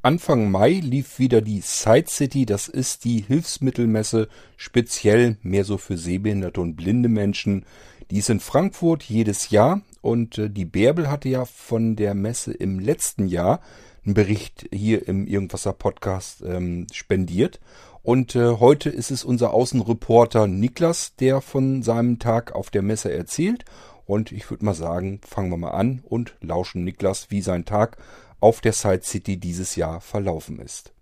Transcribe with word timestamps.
Anfang 0.00 0.48
Mai 0.48 0.74
lief 0.74 1.18
wieder 1.18 1.40
die 1.40 1.60
Side 1.60 2.06
City, 2.08 2.46
das 2.46 2.68
ist 2.68 3.04
die 3.04 3.20
Hilfsmittelmesse, 3.20 4.28
speziell 4.56 5.38
mehr 5.42 5.64
so 5.64 5.76
für 5.76 5.98
sehbehinderte 5.98 6.60
und 6.60 6.76
blinde 6.76 7.08
Menschen. 7.08 7.66
Die 8.12 8.18
ist 8.18 8.30
in 8.30 8.38
Frankfurt 8.38 9.02
jedes 9.02 9.50
Jahr 9.50 9.80
und 10.00 10.38
äh, 10.38 10.50
die 10.50 10.66
Bärbel 10.66 11.10
hatte 11.10 11.28
ja 11.28 11.44
von 11.44 11.96
der 11.96 12.14
Messe 12.14 12.52
im 12.52 12.78
letzten 12.78 13.26
Jahr 13.26 13.60
einen 14.04 14.14
Bericht 14.14 14.68
hier 14.72 15.08
im 15.08 15.26
Irgendwasser 15.26 15.72
Podcast 15.72 16.42
ähm, 16.46 16.86
spendiert. 16.92 17.58
Und 18.04 18.36
äh, 18.36 18.52
heute 18.52 18.90
ist 18.90 19.10
es 19.10 19.24
unser 19.24 19.52
Außenreporter 19.52 20.46
Niklas, 20.46 21.16
der 21.16 21.40
von 21.40 21.82
seinem 21.82 22.20
Tag 22.20 22.52
auf 22.52 22.70
der 22.70 22.82
Messe 22.82 23.12
erzählt. 23.12 23.64
Und 24.06 24.30
ich 24.30 24.48
würde 24.48 24.64
mal 24.64 24.74
sagen, 24.74 25.20
fangen 25.26 25.50
wir 25.50 25.58
mal 25.58 25.72
an 25.72 26.02
und 26.04 26.36
lauschen 26.40 26.84
Niklas, 26.84 27.30
wie 27.30 27.42
sein 27.42 27.64
Tag 27.64 27.98
auf 28.40 28.60
der 28.60 28.72
Side 28.72 29.02
City 29.02 29.36
dieses 29.38 29.76
Jahr 29.76 30.00
verlaufen 30.00 30.58
ist. 30.60 30.92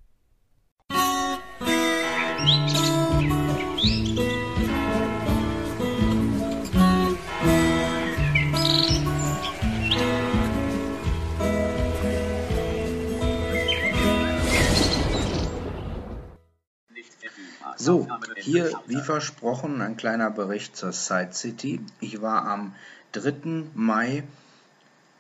So, 17.79 18.09
hier 18.37 18.73
wie 18.87 19.01
versprochen 19.01 19.81
ein 19.81 19.97
kleiner 19.97 20.31
Bericht 20.31 20.77
zur 20.77 20.93
Side 20.93 21.33
City. 21.33 21.81
Ich 22.01 22.21
war 22.21 22.47
am 22.47 22.75
3. 23.13 23.67
Mai 23.75 24.25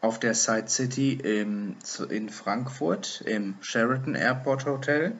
auf 0.06 0.20
der 0.20 0.34
Side 0.34 0.69
City 0.69 1.15
im, 1.15 1.74
in 2.10 2.28
Frankfurt 2.28 3.23
im 3.27 3.56
Sheraton 3.60 4.14
Airport 4.14 4.64
Hotel. 4.64 5.16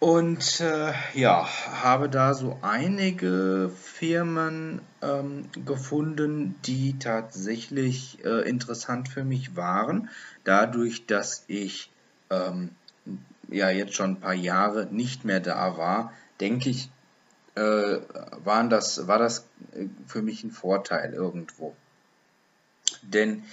Und 0.00 0.58
äh, 0.58 0.92
ja, 1.14 1.46
habe 1.70 2.08
da 2.08 2.34
so 2.34 2.58
einige 2.60 3.70
Firmen 3.80 4.82
ähm, 5.02 5.44
gefunden, 5.64 6.56
die 6.64 6.98
tatsächlich 6.98 8.24
äh, 8.24 8.48
interessant 8.48 9.08
für 9.08 9.22
mich 9.22 9.54
waren. 9.54 10.10
Dadurch, 10.42 11.06
dass 11.06 11.44
ich 11.46 11.92
ähm, 12.30 12.70
ja 13.48 13.70
jetzt 13.70 13.94
schon 13.94 14.10
ein 14.10 14.20
paar 14.20 14.34
Jahre 14.34 14.86
nicht 14.86 15.24
mehr 15.24 15.38
da 15.38 15.76
war, 15.76 16.12
denke 16.40 16.70
ich, 16.70 16.90
äh, 17.54 17.60
waren 17.62 18.68
das, 18.68 19.06
war 19.06 19.20
das 19.20 19.46
äh, 19.76 19.86
für 20.08 20.22
mich 20.22 20.42
ein 20.42 20.50
Vorteil 20.50 21.14
irgendwo. 21.14 21.76
Denn 23.12 23.44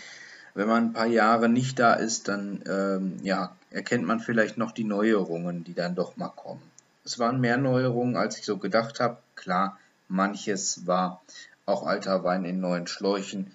wenn 0.54 0.68
man 0.68 0.86
ein 0.86 0.94
paar 0.94 1.06
Jahre 1.06 1.50
nicht 1.50 1.80
da 1.80 1.94
ist, 1.94 2.28
dann 2.28 2.64
ähm, 2.68 3.18
ja, 3.24 3.56
erkennt 3.70 4.06
man 4.06 4.20
vielleicht 4.20 4.58
noch 4.58 4.72
die 4.72 4.84
Neuerungen, 4.84 5.64
die 5.64 5.74
dann 5.74 5.96
doch 5.96 6.18
mal 6.18 6.30
kommen. 6.30 6.62
Es 7.06 7.20
waren 7.20 7.40
mehr 7.40 7.58
Neuerungen, 7.58 8.16
als 8.16 8.38
ich 8.38 8.46
so 8.46 8.58
gedacht 8.58 9.00
habe. 9.00 9.18
Klar, 9.36 9.78
manches 10.08 10.86
war 10.86 11.22
auch 11.66 11.86
alter 11.86 12.24
Wein 12.24 12.46
in 12.46 12.60
neuen 12.60 12.88
Schläuchen. 12.88 13.52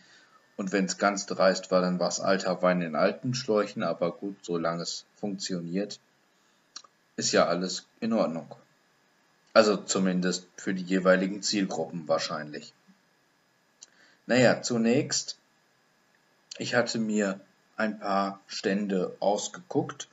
Und 0.57 0.73
wenn 0.73 0.85
es 0.85 0.99
ganz 0.99 1.27
dreist 1.27 1.71
war, 1.71 1.81
dann 1.81 1.99
war 1.99 2.09
es 2.09 2.21
alter 2.21 2.63
Wein 2.63 2.81
in 2.81 2.95
alten 2.95 3.35
Schläuchen. 3.35 3.83
Aber 3.83 4.13
gut, 4.13 4.37
solange 4.43 4.83
es 4.83 5.05
funktioniert, 5.17 5.99
ist 7.17 7.33
ja 7.33 7.47
alles 7.47 7.87
in 8.01 8.13
Ordnung. 8.13 8.55
Also 9.53 9.77
zumindest 9.77 10.49
für 10.57 10.75
die 10.75 10.83
jeweiligen 10.83 11.43
Zielgruppen 11.43 12.09
wahrscheinlich. 12.09 12.73
Naja, 14.27 14.63
zunächst 14.63 15.39
ich 16.59 16.75
hatte 16.75 16.99
mir 16.99 17.41
ein 17.77 17.99
paar 17.99 18.41
Stände 18.47 19.17
ausgeguckt, 19.21 20.09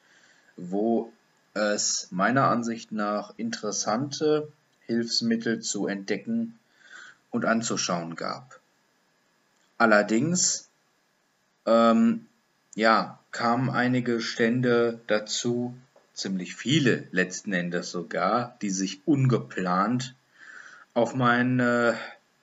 wo 0.58 1.12
es 1.54 2.08
meiner 2.12 2.48
Ansicht 2.48 2.92
nach 2.92 3.34
interessante 3.38 4.52
Hilfsmittel 4.82 5.60
zu 5.60 5.88
entdecken 5.88 6.60
und 7.30 7.46
anzuschauen 7.46 8.16
gab. 8.16 8.60
Allerdings 9.78 10.70
ähm, 11.66 12.26
ja, 12.76 13.20
kamen 13.32 13.70
einige 13.70 14.22
Stände 14.22 15.00
dazu, 15.08 15.76
ziemlich 16.14 16.56
viele 16.56 17.08
letzten 17.12 17.54
Endes 17.54 17.92
sogar, 17.92 18.58
die 18.62 18.70
sich 18.70 19.02
ungeplant 19.06 20.16
auf 20.94 21.16
meine 21.16 21.98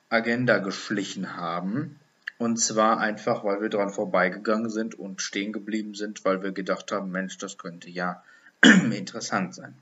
Agenda 0.08 0.58
geschlichen 0.58 1.37
haben 1.37 1.98
und 2.38 2.59
zwar 2.59 2.99
einfach, 2.99 3.43
weil 3.43 3.60
wir 3.60 3.69
dran 3.69 3.91
vorbeigegangen 3.91 4.71
sind 4.71 4.94
und 4.97 5.21
stehen 5.21 5.53
geblieben 5.53 5.94
sind, 5.94 6.25
weil 6.25 6.43
wir 6.43 6.53
gedacht 6.53 6.93
haben, 6.93 7.10
Mensch, 7.10 7.37
das 7.38 7.59
könnte 7.59 7.91
ja 7.91 8.22
interessant 8.62 9.54
sein. 9.54 9.75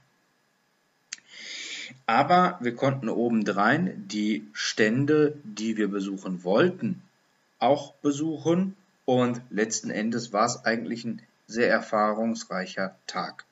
Aber 2.07 2.59
wir 2.61 2.75
konnten 2.75 3.09
obendrein 3.09 4.09
die 4.09 4.49
Stände, 4.53 5.37
die 5.45 5.77
wir 5.77 5.89
besuchen 5.89 6.45
wollten, 6.45 7.03
auch 7.59 7.95
besuchen. 7.95 8.77
Und 9.05 9.41
letzten 9.51 9.91
Endes 9.91 10.33
war 10.33 10.47
es 10.47 10.65
eigentlich 10.65 11.05
ein 11.05 11.23
sehr 11.47 11.71
erfahrungsreicher 11.71 12.97
Tag. 13.07 13.45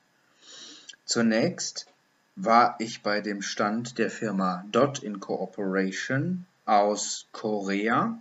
Zunächst 1.05 1.87
war 2.35 2.75
ich 2.79 3.03
bei 3.03 3.21
dem 3.21 3.41
Stand 3.41 3.97
der 3.97 4.09
Firma 4.09 4.65
Dot 4.71 4.99
Incorporation 4.99 6.45
aus 6.65 7.27
Korea 7.31 8.19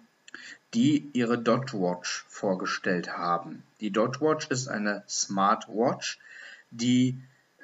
die 0.75 1.09
ihre 1.13 1.39
Dot-Watch 1.39 2.25
vorgestellt 2.29 3.17
haben. 3.17 3.63
Die 3.81 3.91
Dot-Watch 3.91 4.49
ist 4.51 4.69
eine 4.69 5.05
Smartwatch, 5.09 6.19
die 6.71 7.19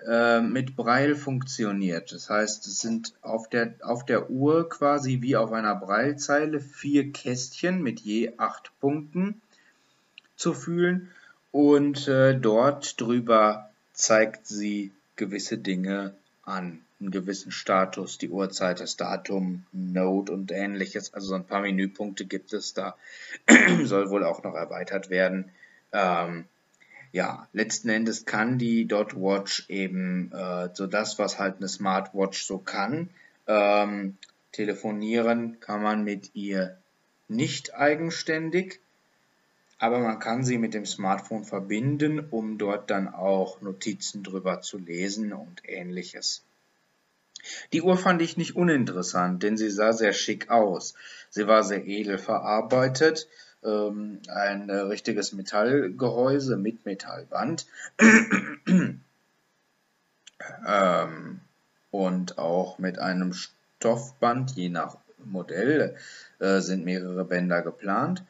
äh, 0.06 0.40
mit 0.40 0.76
Braille 0.76 1.16
funktioniert. 1.16 2.12
Das 2.12 2.30
heißt, 2.30 2.66
es 2.66 2.80
sind 2.80 3.12
auf 3.22 3.48
der, 3.48 3.74
auf 3.82 4.06
der 4.06 4.30
Uhr 4.30 4.68
quasi 4.68 5.20
wie 5.20 5.36
auf 5.36 5.52
einer 5.52 5.74
Braillezeile 5.74 6.60
vier 6.60 7.12
Kästchen 7.12 7.82
mit 7.82 8.00
je 8.00 8.32
acht 8.38 8.70
Punkten 8.80 9.40
zu 10.36 10.54
fühlen 10.54 11.10
und 11.52 12.08
äh, 12.08 12.38
dort 12.38 13.00
drüber 13.00 13.70
zeigt 13.92 14.46
sie 14.46 14.92
gewisse 15.16 15.58
Dinge 15.58 16.14
an 16.44 16.80
einen 17.00 17.10
gewissen 17.10 17.50
Status, 17.50 18.18
die 18.18 18.28
Uhrzeit, 18.28 18.80
das 18.80 18.96
Datum, 18.96 19.64
Node 19.72 20.32
und 20.32 20.52
ähnliches. 20.52 21.14
Also 21.14 21.28
so 21.28 21.34
ein 21.34 21.46
paar 21.46 21.62
Menüpunkte 21.62 22.26
gibt 22.26 22.52
es 22.52 22.74
da. 22.74 22.96
Soll 23.84 24.10
wohl 24.10 24.24
auch 24.24 24.42
noch 24.42 24.54
erweitert 24.54 25.08
werden. 25.08 25.50
Ähm, 25.92 26.44
ja, 27.12 27.48
letzten 27.52 27.88
Endes 27.88 28.24
kann 28.26 28.58
die 28.58 28.86
Dot 28.86 29.14
Watch 29.16 29.64
eben 29.68 30.30
äh, 30.32 30.68
so 30.74 30.86
das, 30.86 31.18
was 31.18 31.38
halt 31.38 31.56
eine 31.56 31.68
Smartwatch 31.68 32.44
so 32.44 32.58
kann. 32.58 33.10
Ähm, 33.46 34.16
telefonieren 34.52 35.58
kann 35.60 35.82
man 35.82 36.04
mit 36.04 36.34
ihr 36.34 36.78
nicht 37.28 37.74
eigenständig, 37.74 38.80
aber 39.78 40.00
man 40.00 40.18
kann 40.18 40.44
sie 40.44 40.58
mit 40.58 40.74
dem 40.74 40.84
Smartphone 40.84 41.44
verbinden, 41.44 42.20
um 42.30 42.58
dort 42.58 42.90
dann 42.90 43.08
auch 43.08 43.60
Notizen 43.60 44.22
drüber 44.22 44.60
zu 44.60 44.78
lesen 44.78 45.32
und 45.32 45.62
ähnliches. 45.64 46.42
Die 47.72 47.82
Uhr 47.82 47.96
fand 47.96 48.22
ich 48.22 48.36
nicht 48.36 48.56
uninteressant, 48.56 49.42
denn 49.42 49.56
sie 49.56 49.70
sah 49.70 49.92
sehr 49.92 50.12
schick 50.12 50.50
aus. 50.50 50.94
Sie 51.30 51.46
war 51.46 51.62
sehr 51.64 51.86
edel 51.86 52.18
verarbeitet, 52.18 53.28
ähm, 53.62 54.20
ein 54.28 54.68
äh, 54.68 54.76
richtiges 54.76 55.32
Metallgehäuse 55.32 56.56
mit 56.56 56.84
Metallband 56.86 57.66
ähm, 60.66 61.40
und 61.90 62.38
auch 62.38 62.78
mit 62.78 62.98
einem 62.98 63.32
Stoffband, 63.32 64.52
je 64.52 64.68
nach 64.68 64.96
Modell 65.24 65.96
äh, 66.38 66.60
sind 66.60 66.84
mehrere 66.84 67.24
Bänder 67.24 67.62
geplant. 67.62 68.24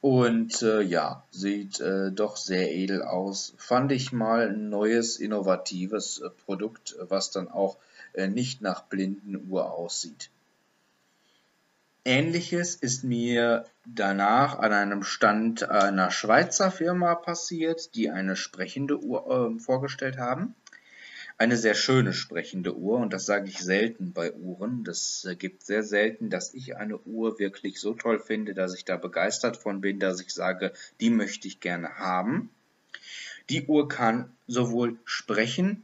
Und 0.00 0.62
äh, 0.62 0.80
ja, 0.80 1.24
sieht 1.30 1.78
äh, 1.80 2.10
doch 2.10 2.38
sehr 2.38 2.72
edel 2.72 3.02
aus. 3.02 3.52
Fand 3.58 3.92
ich 3.92 4.12
mal 4.12 4.48
ein 4.48 4.70
neues, 4.70 5.18
innovatives 5.18 6.20
äh, 6.20 6.30
Produkt, 6.30 6.96
was 7.00 7.30
dann 7.30 7.48
auch 7.48 7.76
nicht 8.14 8.62
nach 8.62 8.82
Blindenuhr 8.82 9.72
aussieht. 9.72 10.30
Ähnliches 12.04 12.76
ist 12.76 13.04
mir 13.04 13.66
danach 13.84 14.58
an 14.58 14.72
einem 14.72 15.02
Stand 15.02 15.68
einer 15.68 16.10
Schweizer 16.10 16.70
Firma 16.70 17.14
passiert, 17.14 17.94
die 17.94 18.10
eine 18.10 18.36
sprechende 18.36 18.98
Uhr 19.02 19.54
äh, 19.54 19.60
vorgestellt 19.60 20.16
haben. 20.16 20.54
Eine 21.36 21.56
sehr 21.56 21.74
schöne 21.74 22.12
sprechende 22.14 22.76
Uhr 22.76 22.98
und 22.98 23.12
das 23.12 23.26
sage 23.26 23.48
ich 23.48 23.58
selten 23.58 24.12
bei 24.12 24.32
Uhren. 24.32 24.82
Das 24.82 25.26
äh, 25.26 25.36
gibt 25.36 25.62
sehr 25.62 25.82
selten, 25.82 26.30
dass 26.30 26.54
ich 26.54 26.76
eine 26.76 26.98
Uhr 26.98 27.38
wirklich 27.38 27.80
so 27.80 27.92
toll 27.92 28.18
finde, 28.18 28.54
dass 28.54 28.74
ich 28.74 28.86
da 28.86 28.96
begeistert 28.96 29.58
von 29.58 29.82
bin, 29.82 30.00
dass 30.00 30.20
ich 30.22 30.32
sage, 30.32 30.72
die 31.00 31.10
möchte 31.10 31.48
ich 31.48 31.60
gerne 31.60 31.98
haben. 31.98 32.50
Die 33.50 33.66
Uhr 33.66 33.88
kann 33.88 34.32
sowohl 34.46 34.98
sprechen 35.04 35.82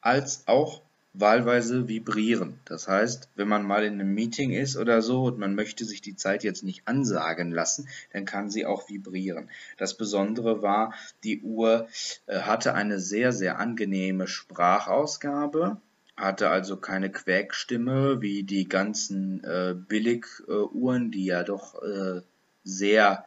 als 0.00 0.44
auch 0.46 0.82
wahlweise 1.14 1.88
vibrieren. 1.88 2.58
Das 2.64 2.88
heißt, 2.88 3.28
wenn 3.34 3.48
man 3.48 3.64
mal 3.64 3.84
in 3.84 3.94
einem 3.94 4.14
Meeting 4.14 4.52
ist 4.52 4.76
oder 4.76 5.02
so 5.02 5.24
und 5.24 5.38
man 5.38 5.54
möchte 5.54 5.84
sich 5.84 6.00
die 6.00 6.16
Zeit 6.16 6.42
jetzt 6.42 6.64
nicht 6.64 6.88
ansagen 6.88 7.50
lassen, 7.50 7.88
dann 8.12 8.24
kann 8.24 8.50
sie 8.50 8.64
auch 8.64 8.88
vibrieren. 8.88 9.50
Das 9.76 9.96
Besondere 9.96 10.62
war, 10.62 10.94
die 11.22 11.42
Uhr 11.42 11.88
äh, 12.26 12.40
hatte 12.40 12.74
eine 12.74 12.98
sehr, 12.98 13.32
sehr 13.32 13.58
angenehme 13.58 14.26
Sprachausgabe, 14.26 15.80
hatte 16.16 16.48
also 16.48 16.76
keine 16.76 17.10
Quäkstimme 17.10 18.22
wie 18.22 18.42
die 18.42 18.68
ganzen 18.68 19.44
äh, 19.44 19.74
Billiguhren, 19.76 21.10
die 21.10 21.26
ja 21.26 21.42
doch 21.42 21.82
äh, 21.82 22.22
sehr 22.64 23.26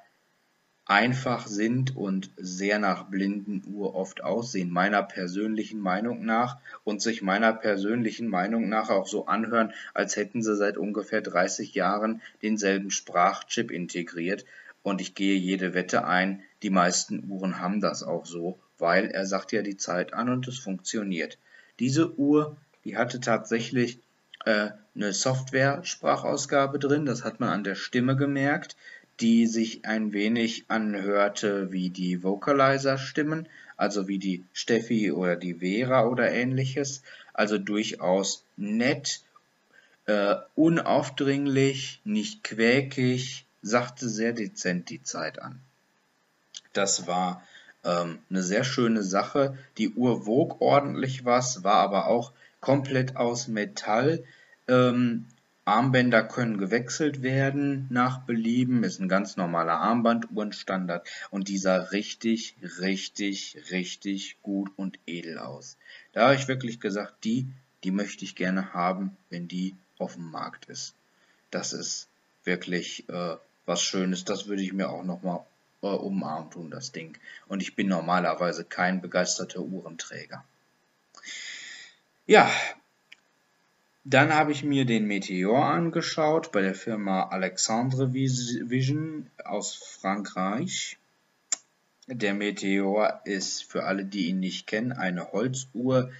einfach 0.85 1.47
sind 1.47 1.95
und 1.95 2.29
sehr 2.37 2.77
nach 2.77 3.05
Blindenuhr 3.05 3.95
oft 3.95 4.23
aussehen, 4.23 4.69
meiner 4.69 5.01
persönlichen 5.01 5.79
Meinung 5.79 6.25
nach, 6.25 6.57
und 6.83 7.01
sich 7.01 7.23
meiner 7.23 7.53
persönlichen 7.53 8.27
Meinung 8.27 8.69
nach 8.69 8.89
auch 8.89 9.07
so 9.07 9.25
anhören, 9.25 9.73
als 9.95 10.15
hätten 10.15 10.43
sie 10.43 10.55
seit 10.55 10.77
ungefähr 10.77 11.21
30 11.21 11.73
Jahren 11.73 12.21
denselben 12.43 12.91
Sprachchip 12.91 13.71
integriert. 13.71 14.45
Und 14.83 15.01
ich 15.01 15.15
gehe 15.15 15.35
jede 15.35 15.73
Wette 15.73 16.05
ein, 16.05 16.43
die 16.61 16.69
meisten 16.69 17.31
Uhren 17.31 17.59
haben 17.59 17.81
das 17.81 18.03
auch 18.03 18.27
so, 18.27 18.59
weil 18.77 19.07
er 19.07 19.25
sagt 19.25 19.51
ja 19.51 19.63
die 19.63 19.77
Zeit 19.77 20.13
an 20.13 20.29
und 20.29 20.47
es 20.47 20.59
funktioniert. 20.59 21.39
Diese 21.79 22.15
Uhr, 22.19 22.57
die 22.83 22.95
hatte 22.95 23.19
tatsächlich 23.19 23.99
äh, 24.45 24.69
eine 24.93 25.11
Software-Sprachausgabe 25.11 26.77
drin, 26.77 27.07
das 27.07 27.23
hat 27.23 27.39
man 27.39 27.49
an 27.49 27.63
der 27.63 27.73
Stimme 27.73 28.15
gemerkt 28.15 28.75
die 29.19 29.47
sich 29.47 29.85
ein 29.85 30.11
wenig 30.13 30.65
anhörte 30.67 31.71
wie 31.71 31.89
die 31.89 32.23
Vocalizer-Stimmen, 32.23 33.47
also 33.77 34.07
wie 34.07 34.19
die 34.19 34.43
Steffi 34.53 35.11
oder 35.11 35.35
die 35.35 35.55
Vera 35.55 36.05
oder 36.05 36.31
ähnliches. 36.31 37.01
Also 37.33 37.57
durchaus 37.57 38.43
nett, 38.57 39.21
äh, 40.05 40.35
unaufdringlich, 40.55 42.01
nicht 42.03 42.43
quäkig, 42.43 43.45
sagte 43.61 44.09
sehr 44.09 44.33
dezent 44.33 44.89
die 44.89 45.01
Zeit 45.03 45.41
an. 45.41 45.59
Das 46.73 47.07
war 47.07 47.41
ähm, 47.83 48.19
eine 48.29 48.43
sehr 48.43 48.63
schöne 48.63 49.03
Sache. 49.03 49.57
Die 49.77 49.89
Uhr 49.89 50.25
wog 50.25 50.61
ordentlich 50.61 51.25
was, 51.25 51.63
war 51.63 51.75
aber 51.75 52.07
auch 52.07 52.33
komplett 52.59 53.15
aus 53.15 53.47
Metall. 53.47 54.23
Ähm, 54.67 55.25
Armbänder 55.65 56.21
können 56.23 56.59
gewechselt 56.59 57.23
werden 57.23 57.87
nach 57.89 58.19
Belieben, 58.19 58.83
ist 58.83 58.99
ein 58.99 59.09
ganz 59.09 59.35
normaler 59.35 59.79
Armbanduhrenstandard 59.79 61.07
und 61.31 61.47
dieser 61.47 61.91
richtig, 61.91 62.55
richtig, 62.79 63.57
richtig 63.71 64.37
gut 64.43 64.71
und 64.75 64.99
edel 65.07 65.39
aus. 65.39 65.77
Da 66.13 66.25
habe 66.25 66.35
ich 66.35 66.47
wirklich 66.47 66.79
gesagt, 66.79 67.23
die, 67.23 67.47
die 67.83 67.89
möchte 67.89 68.25
ich 68.25 68.35
gerne 68.35 68.73
haben, 68.73 69.17
wenn 69.31 69.47
die 69.47 69.75
auf 69.97 70.13
dem 70.13 70.29
Markt 70.29 70.65
ist. 70.65 70.93
Das 71.49 71.73
ist 71.73 72.07
wirklich 72.43 73.09
äh, 73.09 73.37
was 73.65 73.81
Schönes, 73.81 74.23
das 74.23 74.45
würde 74.45 74.61
ich 74.61 74.71
mir 74.71 74.89
auch 74.89 75.03
nochmal 75.03 75.43
äh, 75.81 75.87
umarmen 75.87 76.51
tun, 76.51 76.69
das 76.69 76.91
Ding. 76.91 77.17
Und 77.47 77.61
ich 77.61 77.75
bin 77.75 77.87
normalerweise 77.87 78.65
kein 78.65 79.01
begeisterter 79.01 79.61
Uhrenträger. 79.61 80.43
Ja, 82.27 82.51
dann 84.07 84.35
habe 84.35 84.51
ich 84.51 84.63
mir 84.63 84.85
den 84.85 85.07
Meteor 85.07 85.65
angeschaut 85.65 86.51
bei 86.51 86.61
der 86.61 86.75
Firma 86.75 87.23
Alexandre 87.23 88.13
Vision 88.13 89.31
aus 89.43 89.73
Frankreich. 89.73 90.99
Der 92.05 92.35
Meteor 92.35 93.21
ist 93.25 93.63
für 93.63 93.85
alle, 93.85 94.05
die 94.05 94.27
ihn 94.27 94.39
nicht 94.39 94.67
kennen, 94.67 94.91
eine 94.91 95.31
Holzuhr. 95.31 96.11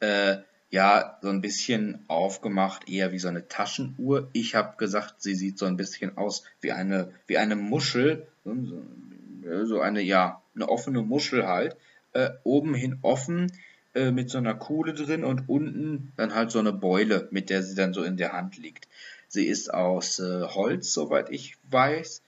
Äh, 0.00 0.36
ja, 0.68 1.18
so 1.22 1.30
ein 1.30 1.40
bisschen 1.40 2.04
aufgemacht, 2.08 2.90
eher 2.90 3.10
wie 3.10 3.18
so 3.18 3.28
eine 3.28 3.48
Taschenuhr. 3.48 4.28
Ich 4.34 4.54
habe 4.54 4.76
gesagt, 4.76 5.22
sie 5.22 5.34
sieht 5.34 5.58
so 5.58 5.64
ein 5.64 5.78
bisschen 5.78 6.18
aus 6.18 6.44
wie 6.60 6.72
eine, 6.72 7.10
wie 7.26 7.38
eine 7.38 7.56
Muschel, 7.56 8.26
so 8.44 9.80
eine, 9.80 10.02
ja, 10.02 10.42
eine 10.54 10.68
offene 10.68 11.00
Muschel 11.00 11.46
halt. 11.46 11.78
Äh, 12.12 12.30
oben 12.44 12.74
hin 12.74 12.98
offen, 13.00 13.50
äh, 13.94 14.10
mit 14.10 14.30
so 14.30 14.38
einer 14.38 14.54
Kuhle 14.54 14.94
drin 14.94 15.24
und 15.24 15.48
unten 15.48 16.12
dann 16.16 16.34
halt 16.34 16.50
so 16.50 16.58
eine 16.58 16.72
Beule, 16.72 17.28
mit 17.30 17.50
der 17.50 17.62
sie 17.62 17.74
dann 17.74 17.94
so 17.94 18.02
in 18.02 18.16
der 18.16 18.32
Hand 18.32 18.56
liegt. 18.56 18.88
Sie 19.28 19.46
ist 19.46 19.72
aus 19.72 20.18
äh, 20.18 20.42
Holz, 20.42 20.92
soweit 20.92 21.30
ich 21.30 21.56
weiß. 21.70 22.22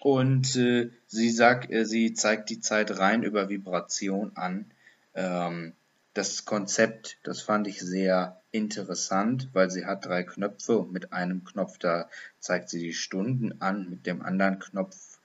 Und 0.00 0.56
äh, 0.56 0.90
sie 1.06 1.30
sagt, 1.30 1.70
äh, 1.70 1.84
sie 1.84 2.14
zeigt 2.14 2.50
die 2.50 2.60
Zeit 2.60 2.98
rein 2.98 3.22
über 3.22 3.48
Vibration 3.48 4.32
an. 4.34 4.70
Ähm, 5.14 5.74
das 6.14 6.44
Konzept, 6.44 7.18
das 7.22 7.40
fand 7.40 7.66
ich 7.66 7.80
sehr 7.80 8.40
interessant, 8.50 9.48
weil 9.52 9.70
sie 9.70 9.86
hat 9.86 10.04
drei 10.04 10.22
Knöpfe 10.24 10.78
und 10.78 10.92
mit 10.92 11.12
einem 11.12 11.44
Knopf 11.44 11.78
da 11.78 12.08
zeigt 12.38 12.68
sie 12.68 12.80
die 12.80 12.92
Stunden 12.92 13.60
an, 13.60 13.88
mit 13.88 14.06
dem 14.06 14.22
anderen 14.22 14.58
Knopf 14.58 15.18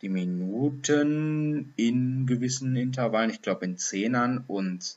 die 0.00 0.08
Minuten 0.08 1.74
in 1.76 2.26
gewissen 2.26 2.74
Intervallen, 2.74 3.30
ich 3.30 3.42
glaube 3.42 3.66
in 3.66 3.76
Zehnern 3.76 4.44
und 4.46 4.96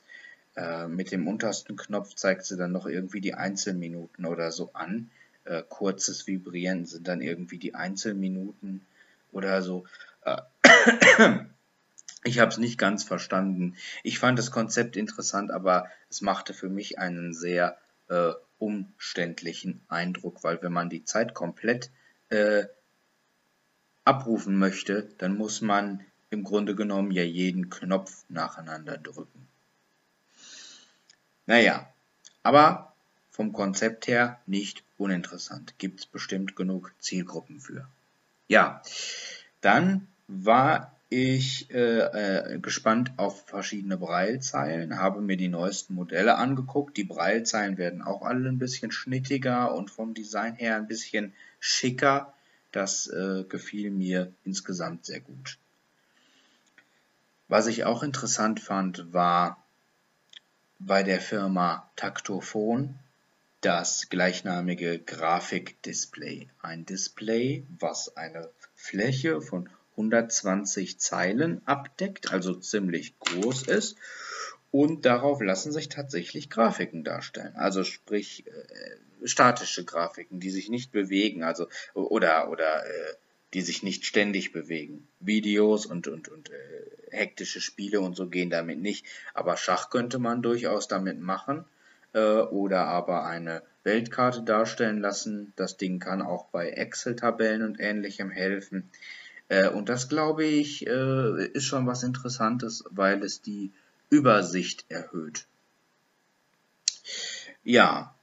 äh, 0.56 0.86
mit 0.86 1.10
dem 1.10 1.26
untersten 1.26 1.76
Knopf 1.76 2.14
zeigt 2.14 2.44
sie 2.44 2.56
dann 2.56 2.72
noch 2.72 2.86
irgendwie 2.86 3.20
die 3.20 3.34
Einzelminuten 3.34 4.24
oder 4.26 4.52
so 4.52 4.72
an. 4.72 5.10
Äh, 5.44 5.62
kurzes 5.68 6.26
Vibrieren 6.26 6.86
sind 6.86 7.08
dann 7.08 7.20
irgendwie 7.20 7.58
die 7.58 7.74
Einzelminuten 7.74 8.86
oder 9.32 9.62
so. 9.62 9.84
Äh, 10.24 10.40
ich 12.24 12.38
habe 12.38 12.50
es 12.50 12.58
nicht 12.58 12.78
ganz 12.78 13.04
verstanden. 13.04 13.76
Ich 14.02 14.18
fand 14.18 14.38
das 14.38 14.50
Konzept 14.50 14.96
interessant, 14.96 15.50
aber 15.50 15.88
es 16.08 16.20
machte 16.20 16.54
für 16.54 16.68
mich 16.68 16.98
einen 16.98 17.34
sehr 17.34 17.76
äh, 18.08 18.32
umständlichen 18.58 19.82
Eindruck, 19.88 20.44
weil 20.44 20.62
wenn 20.62 20.72
man 20.72 20.88
die 20.88 21.04
Zeit 21.04 21.34
komplett 21.34 21.90
äh, 22.28 22.64
abrufen 24.04 24.56
möchte, 24.56 25.08
dann 25.18 25.36
muss 25.36 25.60
man 25.60 26.04
im 26.30 26.44
Grunde 26.44 26.74
genommen 26.74 27.10
ja 27.10 27.22
jeden 27.22 27.70
Knopf 27.70 28.24
nacheinander 28.28 28.98
drücken. 28.98 29.48
Naja, 31.46 31.88
aber 32.42 32.94
vom 33.30 33.52
Konzept 33.52 34.06
her 34.06 34.40
nicht 34.46 34.84
uninteressant. 34.96 35.74
Gibt 35.78 36.00
es 36.00 36.06
bestimmt 36.06 36.56
genug 36.56 36.94
Zielgruppen 37.00 37.60
für. 37.60 37.88
Ja, 38.48 38.82
dann 39.60 40.06
war 40.28 40.94
ich 41.10 41.70
äh, 41.70 42.54
äh, 42.54 42.58
gespannt 42.58 43.12
auf 43.16 43.46
verschiedene 43.46 43.96
Braillezeilen, 43.96 44.98
habe 44.98 45.20
mir 45.20 45.36
die 45.36 45.48
neuesten 45.48 45.94
Modelle 45.94 46.36
angeguckt. 46.36 46.96
Die 46.96 47.04
Braillezeilen 47.04 47.78
werden 47.78 48.02
auch 48.02 48.22
alle 48.22 48.48
ein 48.48 48.58
bisschen 48.58 48.90
schnittiger 48.90 49.74
und 49.74 49.90
vom 49.90 50.14
Design 50.14 50.54
her 50.54 50.76
ein 50.76 50.88
bisschen 50.88 51.32
schicker. 51.60 52.32
Das 52.72 53.06
äh, 53.06 53.44
gefiel 53.48 53.90
mir 53.90 54.32
insgesamt 54.44 55.06
sehr 55.06 55.20
gut. 55.20 55.58
Was 57.48 57.66
ich 57.66 57.84
auch 57.84 58.02
interessant 58.02 58.58
fand, 58.58 59.12
war 59.12 59.63
bei 60.78 61.02
der 61.02 61.20
Firma 61.20 61.90
Taktophon 61.96 62.98
das 63.60 64.10
gleichnamige 64.10 64.98
Grafikdisplay. 64.98 66.48
Ein 66.60 66.84
Display, 66.84 67.64
was 67.78 68.16
eine 68.16 68.50
Fläche 68.74 69.40
von 69.40 69.70
120 69.92 70.98
Zeilen 70.98 71.66
abdeckt, 71.66 72.32
also 72.32 72.54
ziemlich 72.54 73.18
groß 73.20 73.62
ist. 73.68 73.96
Und 74.70 75.06
darauf 75.06 75.40
lassen 75.40 75.72
sich 75.72 75.88
tatsächlich 75.88 76.50
Grafiken 76.50 77.04
darstellen. 77.04 77.54
Also 77.54 77.84
sprich 77.84 78.44
äh, 78.46 79.26
statische 79.26 79.84
Grafiken, 79.84 80.40
die 80.40 80.50
sich 80.50 80.68
nicht 80.68 80.92
bewegen, 80.92 81.42
also 81.42 81.68
oder 81.94 82.50
oder 82.50 82.84
äh, 82.84 83.14
die 83.54 83.62
sich 83.62 83.82
nicht 83.82 84.04
ständig 84.04 84.52
bewegen. 84.52 85.06
Videos 85.20 85.86
und 85.86 86.08
und 86.08 86.28
und 86.28 86.50
äh, 86.50 87.16
hektische 87.16 87.60
Spiele 87.60 88.00
und 88.00 88.16
so 88.16 88.28
gehen 88.28 88.50
damit 88.50 88.80
nicht, 88.80 89.06
aber 89.32 89.56
Schach 89.56 89.90
könnte 89.90 90.18
man 90.18 90.42
durchaus 90.42 90.88
damit 90.88 91.20
machen 91.20 91.64
äh, 92.12 92.40
oder 92.40 92.86
aber 92.86 93.24
eine 93.24 93.62
Weltkarte 93.84 94.42
darstellen 94.42 95.00
lassen. 95.00 95.52
Das 95.56 95.76
Ding 95.76 96.00
kann 96.00 96.22
auch 96.22 96.46
bei 96.46 96.70
Excel-Tabellen 96.70 97.62
und 97.62 97.78
ähnlichem 97.78 98.30
helfen. 98.30 98.90
Äh, 99.48 99.68
und 99.68 99.88
das 99.88 100.08
glaube 100.08 100.44
ich 100.44 100.86
äh, 100.86 101.46
ist 101.48 101.64
schon 101.64 101.86
was 101.86 102.02
Interessantes, 102.02 102.84
weil 102.90 103.22
es 103.22 103.40
die 103.40 103.72
Übersicht 104.10 104.86
erhöht. 104.88 105.46
Ja, 107.62 108.14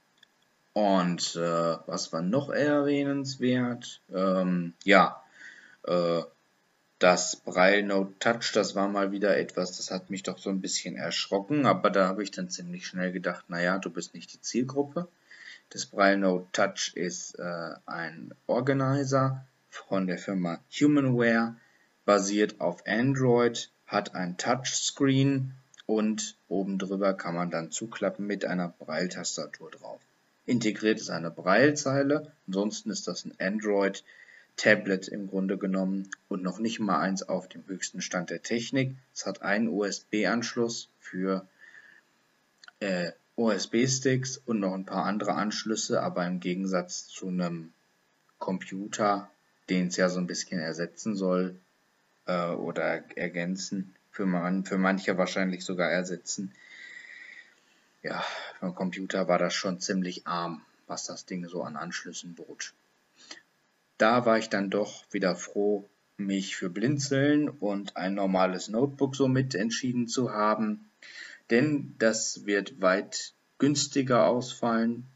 und 0.72 1.36
äh, 1.36 1.76
was 1.86 2.12
war 2.12 2.22
noch 2.22 2.48
erwähnenswert? 2.48 4.00
Ähm, 4.12 4.74
ja, 4.84 5.21
das 5.84 7.36
Braille 7.36 7.82
Note 7.82 8.14
Touch, 8.20 8.52
das 8.52 8.76
war 8.76 8.88
mal 8.88 9.10
wieder 9.10 9.36
etwas, 9.36 9.76
das 9.76 9.90
hat 9.90 10.08
mich 10.08 10.22
doch 10.22 10.38
so 10.38 10.50
ein 10.50 10.60
bisschen 10.60 10.94
erschrocken, 10.96 11.66
aber 11.66 11.90
da 11.90 12.06
habe 12.06 12.22
ich 12.22 12.30
dann 12.30 12.48
ziemlich 12.48 12.86
schnell 12.86 13.10
gedacht, 13.10 13.50
naja, 13.50 13.78
du 13.78 13.90
bist 13.90 14.14
nicht 14.14 14.32
die 14.32 14.40
Zielgruppe. 14.40 15.08
Das 15.70 15.86
Braille 15.86 16.18
Note 16.18 16.46
Touch 16.52 16.92
ist 16.94 17.38
äh, 17.38 17.70
ein 17.86 18.32
Organizer 18.46 19.44
von 19.68 20.06
der 20.06 20.18
Firma 20.18 20.60
Humanware, 20.70 21.56
basiert 22.04 22.60
auf 22.60 22.86
Android, 22.86 23.70
hat 23.86 24.14
ein 24.14 24.36
Touchscreen 24.36 25.54
und 25.86 26.36
oben 26.48 26.78
drüber 26.78 27.14
kann 27.14 27.34
man 27.34 27.50
dann 27.50 27.70
zuklappen 27.70 28.26
mit 28.26 28.44
einer 28.44 28.68
Braille-Tastatur 28.68 29.70
drauf. 29.70 30.00
Integriert 30.44 31.00
ist 31.00 31.10
eine 31.10 31.30
Braillezeile, 31.30 32.32
ansonsten 32.46 32.90
ist 32.90 33.08
das 33.08 33.24
ein 33.24 33.34
Android 33.40 34.04
Tablet 34.56 35.08
im 35.08 35.28
Grunde 35.28 35.58
genommen 35.58 36.10
und 36.28 36.42
noch 36.42 36.58
nicht 36.58 36.78
mal 36.78 37.00
eins 37.00 37.22
auf 37.22 37.48
dem 37.48 37.66
höchsten 37.66 38.00
Stand 38.02 38.30
der 38.30 38.42
Technik. 38.42 38.94
Es 39.14 39.26
hat 39.26 39.42
einen 39.42 39.68
USB-Anschluss 39.68 40.88
für 41.00 41.46
äh, 42.80 43.12
USB-Sticks 43.36 44.36
und 44.44 44.60
noch 44.60 44.74
ein 44.74 44.84
paar 44.84 45.04
andere 45.04 45.34
Anschlüsse, 45.34 46.02
aber 46.02 46.26
im 46.26 46.40
Gegensatz 46.40 47.06
zu 47.08 47.28
einem 47.28 47.72
Computer, 48.38 49.30
den 49.70 49.88
es 49.88 49.96
ja 49.96 50.08
so 50.08 50.18
ein 50.18 50.26
bisschen 50.26 50.58
ersetzen 50.58 51.16
soll 51.16 51.56
äh, 52.26 52.48
oder 52.48 53.02
ergänzen, 53.16 53.94
für, 54.10 54.26
man, 54.26 54.64
für 54.64 54.78
manche 54.78 55.16
wahrscheinlich 55.16 55.64
sogar 55.64 55.90
ersetzen. 55.90 56.52
Ja, 58.02 58.22
einen 58.60 58.74
Computer 58.74 59.28
war 59.28 59.38
das 59.38 59.54
schon 59.54 59.80
ziemlich 59.80 60.26
arm, 60.26 60.62
was 60.86 61.06
das 61.06 61.24
Ding 61.24 61.48
so 61.48 61.62
an 61.62 61.76
Anschlüssen 61.76 62.34
bot. 62.34 62.74
Da 64.02 64.26
war 64.26 64.36
ich 64.36 64.48
dann 64.48 64.68
doch 64.68 65.04
wieder 65.12 65.36
froh, 65.36 65.88
mich 66.16 66.56
für 66.56 66.68
Blinzeln 66.68 67.48
und 67.48 67.96
ein 67.96 68.14
normales 68.14 68.68
Notebook 68.68 69.14
somit 69.14 69.54
entschieden 69.54 70.08
zu 70.08 70.32
haben, 70.32 70.90
denn 71.50 71.94
das 71.98 72.44
wird 72.44 72.80
weit 72.80 73.34
günstiger 73.58 74.26
ausfallen 74.26 75.06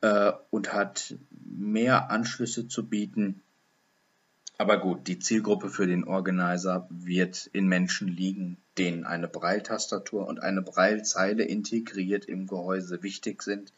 äh, 0.00 0.32
und 0.50 0.72
hat 0.72 1.16
mehr 1.30 2.10
Anschlüsse 2.10 2.66
zu 2.66 2.88
bieten 2.88 3.42
aber 4.56 4.78
gut, 4.78 5.08
die 5.08 5.18
Zielgruppe 5.18 5.68
für 5.68 5.86
den 5.86 6.04
Organizer 6.04 6.86
wird 6.88 7.50
in 7.52 7.66
Menschen 7.66 8.06
liegen, 8.08 8.56
denen 8.78 9.04
eine 9.04 9.26
Braille-Tastatur 9.26 10.26
und 10.28 10.42
eine 10.42 10.62
Braille-Zeile 10.62 11.42
integriert 11.42 12.26
im 12.26 12.46
Gehäuse 12.46 13.02
wichtig 13.02 13.42
sind. 13.42 13.72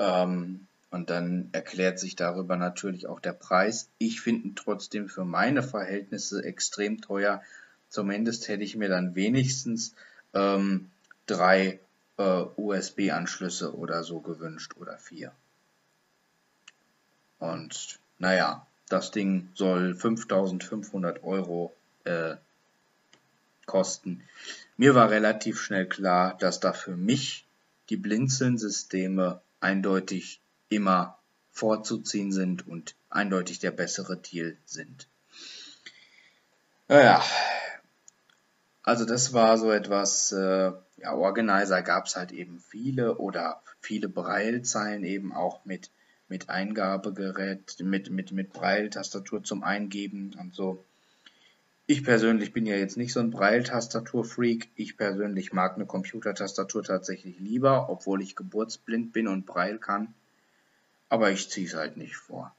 Ähm, 0.00 0.66
und 0.94 1.10
dann 1.10 1.48
erklärt 1.50 1.98
sich 1.98 2.14
darüber 2.14 2.56
natürlich 2.56 3.08
auch 3.08 3.18
der 3.18 3.32
Preis. 3.32 3.88
Ich 3.98 4.20
finde 4.20 4.46
ihn 4.46 4.54
trotzdem 4.54 5.08
für 5.08 5.24
meine 5.24 5.64
Verhältnisse 5.64 6.44
extrem 6.44 7.00
teuer. 7.00 7.42
Zumindest 7.88 8.46
hätte 8.46 8.62
ich 8.62 8.76
mir 8.76 8.88
dann 8.88 9.16
wenigstens 9.16 9.96
ähm, 10.34 10.92
drei 11.26 11.80
äh, 12.16 12.44
USB-Anschlüsse 12.56 13.76
oder 13.76 14.04
so 14.04 14.20
gewünscht 14.20 14.76
oder 14.76 14.96
vier. 14.96 15.32
Und 17.40 17.98
naja, 18.20 18.64
das 18.88 19.10
Ding 19.10 19.48
soll 19.54 19.96
5500 19.96 21.24
Euro 21.24 21.74
äh, 22.04 22.36
kosten. 23.66 24.22
Mir 24.76 24.94
war 24.94 25.10
relativ 25.10 25.60
schnell 25.60 25.88
klar, 25.88 26.38
dass 26.38 26.60
da 26.60 26.72
für 26.72 26.96
mich 26.96 27.44
die 27.90 27.96
Blinzeln-Systeme 27.96 29.40
eindeutig 29.58 30.40
immer 30.74 31.18
vorzuziehen 31.52 32.32
sind 32.32 32.66
und 32.66 32.94
eindeutig 33.10 33.58
der 33.60 33.70
bessere 33.70 34.16
Deal 34.16 34.56
sind. 34.64 35.08
Naja, 36.88 37.24
also 38.82 39.04
das 39.04 39.32
war 39.32 39.56
so 39.56 39.70
etwas, 39.70 40.32
äh, 40.32 40.72
ja, 40.96 41.14
Organizer 41.14 41.82
gab 41.82 42.06
es 42.06 42.16
halt 42.16 42.32
eben 42.32 42.60
viele 42.60 43.16
oder 43.16 43.62
viele 43.80 44.08
Braillezeilen 44.08 45.04
eben 45.04 45.32
auch 45.32 45.64
mit 45.64 45.90
mit 46.28 46.48
Eingabegerät, 46.48 47.76
mit, 47.80 48.10
mit, 48.10 48.32
mit 48.32 48.52
Braille-Tastatur 48.52 49.44
zum 49.44 49.62
Eingeben 49.62 50.34
und 50.40 50.54
so. 50.54 50.84
Ich 51.86 52.02
persönlich 52.02 52.52
bin 52.52 52.64
ja 52.64 52.76
jetzt 52.76 52.96
nicht 52.96 53.12
so 53.12 53.20
ein 53.20 53.30
Braille-Tastatur-Freak. 53.30 54.70
Ich 54.74 54.96
persönlich 54.96 55.52
mag 55.52 55.74
eine 55.74 55.84
Computertastatur 55.84 56.82
tatsächlich 56.82 57.38
lieber, 57.38 57.90
obwohl 57.90 58.22
ich 58.22 58.36
geburtsblind 58.36 59.12
bin 59.12 59.28
und 59.28 59.44
Braille 59.44 59.78
kann. 59.78 60.14
Aber 61.14 61.30
ich 61.30 61.48
ziehe 61.48 61.68
es 61.68 61.74
halt 61.74 61.96
nicht 61.96 62.16
vor. 62.16 62.52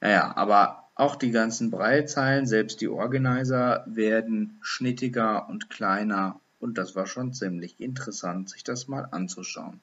Naja, 0.00 0.36
aber 0.36 0.88
auch 0.96 1.14
die 1.14 1.30
ganzen 1.30 1.70
Braillezeilen, 1.70 2.44
selbst 2.44 2.80
die 2.80 2.88
Organizer, 2.88 3.84
werden 3.86 4.58
schnittiger 4.62 5.48
und 5.48 5.70
kleiner 5.70 6.40
und 6.58 6.76
das 6.76 6.96
war 6.96 7.06
schon 7.06 7.32
ziemlich 7.32 7.78
interessant, 7.78 8.50
sich 8.50 8.64
das 8.64 8.88
mal 8.88 9.02
anzuschauen. 9.12 9.80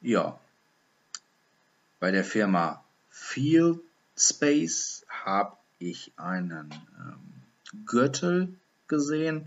Ja, 0.00 0.40
bei 2.00 2.10
der 2.10 2.24
Firma 2.24 2.84
Field 3.08 3.78
Space 4.16 5.06
habe 5.08 5.56
ich 5.78 6.12
einen 6.16 6.74
ähm, 6.98 7.86
Gürtel 7.86 8.58
gesehen, 8.88 9.46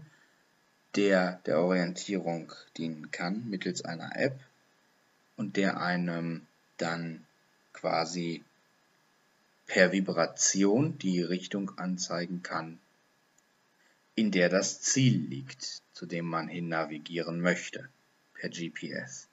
der 0.96 1.42
der 1.46 1.60
Orientierung 1.60 2.54
dienen 2.78 3.12
kann 3.12 3.50
mittels 3.50 3.84
einer 3.84 4.16
App 4.16 4.40
und 5.36 5.58
der 5.58 5.82
einem 5.82 6.48
dann 6.78 7.26
quasi 7.74 8.44
per 9.68 9.92
Vibration 9.92 10.98
die 10.98 11.22
Richtung 11.22 11.78
anzeigen 11.78 12.44
kann, 12.44 12.80
in 14.16 14.32
der 14.32 14.50
das 14.50 14.82
Ziel 14.82 15.18
liegt, 15.18 15.82
zu 15.94 16.06
dem 16.06 16.26
man 16.26 16.48
hin 16.48 16.68
navigieren 16.68 17.42
möchte, 17.42 17.88
per 18.34 18.50
GPS. 18.50 19.28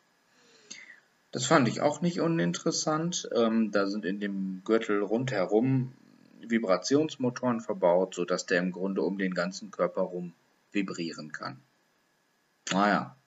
Das 1.33 1.45
fand 1.45 1.69
ich 1.69 1.81
auch 1.81 2.01
nicht 2.01 2.21
uninteressant. 2.21 3.29
Ähm, 3.35 3.71
da 3.71 3.87
sind 3.87 4.05
in 4.05 4.21
dem 4.21 4.63
Gürtel 4.65 5.03
rundherum 5.03 5.93
Vibrationsmotoren 6.41 7.61
verbaut, 7.61 8.15
sodass 8.15 8.47
der 8.47 8.61
im 8.61 8.73
Grunde 8.73 9.03
um 9.03 9.19
den 9.19 9.35
ganzen 9.35 9.71
Körper 9.71 10.03
rum 10.03 10.33
vibrieren 10.73 11.33
kann. 11.33 11.61
Naja. 12.71 13.18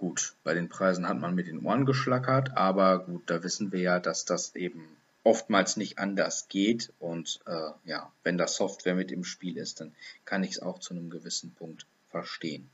Gut, 0.00 0.34
bei 0.44 0.54
den 0.54 0.70
Preisen 0.70 1.06
hat 1.06 1.18
man 1.18 1.34
mit 1.34 1.46
den 1.46 1.62
Ohren 1.66 1.84
geschlackert, 1.84 2.56
aber 2.56 3.00
gut, 3.00 3.28
da 3.28 3.42
wissen 3.42 3.70
wir 3.70 3.80
ja, 3.80 4.00
dass 4.00 4.24
das 4.24 4.56
eben 4.56 4.96
oftmals 5.24 5.76
nicht 5.76 5.98
anders 5.98 6.48
geht 6.48 6.90
und 6.98 7.40
äh, 7.44 7.70
ja, 7.84 8.10
wenn 8.22 8.38
da 8.38 8.48
Software 8.48 8.94
mit 8.94 9.12
im 9.12 9.24
Spiel 9.24 9.58
ist, 9.58 9.82
dann 9.82 9.94
kann 10.24 10.42
ich 10.42 10.52
es 10.52 10.62
auch 10.62 10.78
zu 10.78 10.94
einem 10.94 11.10
gewissen 11.10 11.52
Punkt 11.52 11.84
verstehen. 12.08 12.70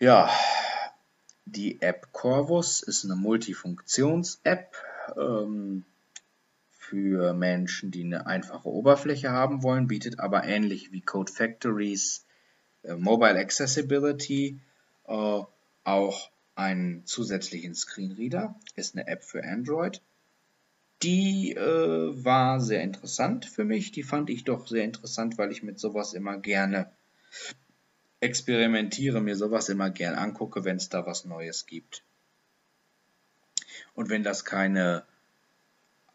Ja, 0.00 0.28
die 1.44 1.80
App 1.80 2.08
Corvus 2.10 2.82
ist 2.82 3.04
eine 3.04 3.14
Multifunktions-App 3.14 4.74
ähm, 5.16 5.84
für 6.70 7.34
Menschen, 7.34 7.92
die 7.92 8.02
eine 8.02 8.26
einfache 8.26 8.68
Oberfläche 8.68 9.30
haben 9.30 9.62
wollen, 9.62 9.86
bietet 9.86 10.18
aber 10.18 10.42
ähnlich 10.42 10.90
wie 10.90 11.02
Code 11.02 11.30
Factories 11.30 12.26
äh, 12.82 12.96
Mobile 12.96 13.38
Accessibility 13.38 14.58
äh, 15.10 15.42
auch 15.84 16.30
einen 16.54 17.04
zusätzlichen 17.04 17.74
Screenreader, 17.74 18.58
ist 18.76 18.94
eine 18.94 19.06
App 19.06 19.24
für 19.24 19.44
Android. 19.44 20.00
Die 21.02 21.54
äh, 21.54 22.24
war 22.24 22.60
sehr 22.60 22.82
interessant 22.82 23.46
für 23.46 23.64
mich, 23.64 23.90
die 23.92 24.02
fand 24.02 24.30
ich 24.30 24.44
doch 24.44 24.66
sehr 24.66 24.84
interessant, 24.84 25.38
weil 25.38 25.50
ich 25.50 25.62
mit 25.62 25.78
sowas 25.78 26.12
immer 26.12 26.38
gerne 26.38 26.90
experimentiere 28.20 29.20
mir 29.20 29.36
sowas 29.36 29.70
immer 29.70 29.90
gern 29.90 30.14
angucke, 30.14 30.64
wenn 30.64 30.76
es 30.76 30.90
da 30.90 31.06
was 31.06 31.24
Neues 31.24 31.66
gibt. 31.66 32.04
Und 33.94 34.10
wenn 34.10 34.22
das 34.22 34.44
keine 34.44 35.04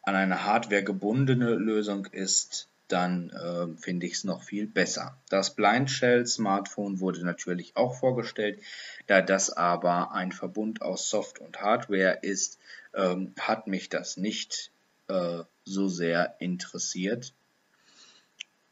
an 0.04 0.16
eine 0.16 0.44
Hardware 0.44 0.84
gebundene 0.84 1.56
Lösung 1.56 2.06
ist, 2.06 2.70
dann 2.88 3.30
äh, 3.32 3.82
finde 3.82 4.06
ich 4.06 4.14
es 4.14 4.24
noch 4.24 4.44
viel 4.44 4.68
besser. 4.68 5.18
Das 5.30 5.56
Blind 5.56 5.90
Shell 5.90 6.26
Smartphone 6.28 7.00
wurde 7.00 7.26
natürlich 7.26 7.76
auch 7.76 7.96
vorgestellt, 7.96 8.62
da 9.08 9.22
das 9.22 9.50
aber 9.50 10.12
ein 10.12 10.32
Verbund 10.32 10.82
aus 10.82 11.10
Soft 11.10 11.40
und 11.40 11.62
Hardware 11.62 12.20
ist, 12.22 12.60
ähm, 12.94 13.34
hat 13.40 13.68
mich 13.68 13.90
das 13.90 14.18
nicht 14.18 14.72
äh, 15.08 15.44
so 15.64 15.88
sehr 15.88 16.36
interessiert. 16.40 17.34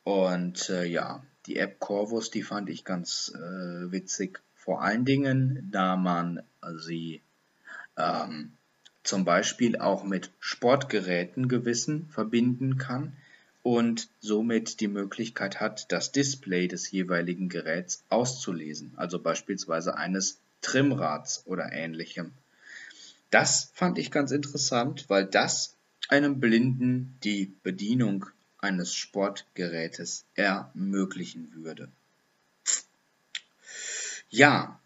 Und 0.03 0.69
äh, 0.69 0.85
ja, 0.85 1.23
die 1.47 1.57
App 1.57 1.79
Corvus, 1.79 2.29
die 2.29 2.43
fand 2.43 2.69
ich 2.69 2.85
ganz 2.85 3.31
äh, 3.35 3.91
witzig. 3.91 4.41
Vor 4.53 4.81
allen 4.81 5.05
Dingen, 5.05 5.69
da 5.71 5.95
man 5.95 6.41
sie 6.77 7.21
ähm, 7.97 8.53
zum 9.03 9.25
Beispiel 9.25 9.77
auch 9.77 10.03
mit 10.03 10.31
Sportgeräten 10.39 11.47
gewissen 11.47 12.07
verbinden 12.09 12.77
kann 12.77 13.17
und 13.63 14.09
somit 14.19 14.81
die 14.81 14.87
Möglichkeit 14.87 15.59
hat, 15.59 15.91
das 15.91 16.11
Display 16.11 16.67
des 16.67 16.91
jeweiligen 16.91 17.49
Geräts 17.49 18.03
auszulesen, 18.09 18.91
also 18.97 19.19
beispielsweise 19.19 19.97
eines 19.97 20.39
Trimrads 20.61 21.43
oder 21.45 21.71
ähnlichem. 21.71 22.31
Das 23.31 23.71
fand 23.73 23.97
ich 23.97 24.11
ganz 24.11 24.31
interessant, 24.31 25.05
weil 25.07 25.25
das 25.25 25.75
einem 26.09 26.39
Blinden 26.39 27.17
die 27.23 27.53
Bedienung 27.63 28.25
eines 28.59 28.93
Sportgerätes 28.93 30.25
ermöglichen 30.35 31.51
würde. 31.55 31.89
Ja, 34.29 34.79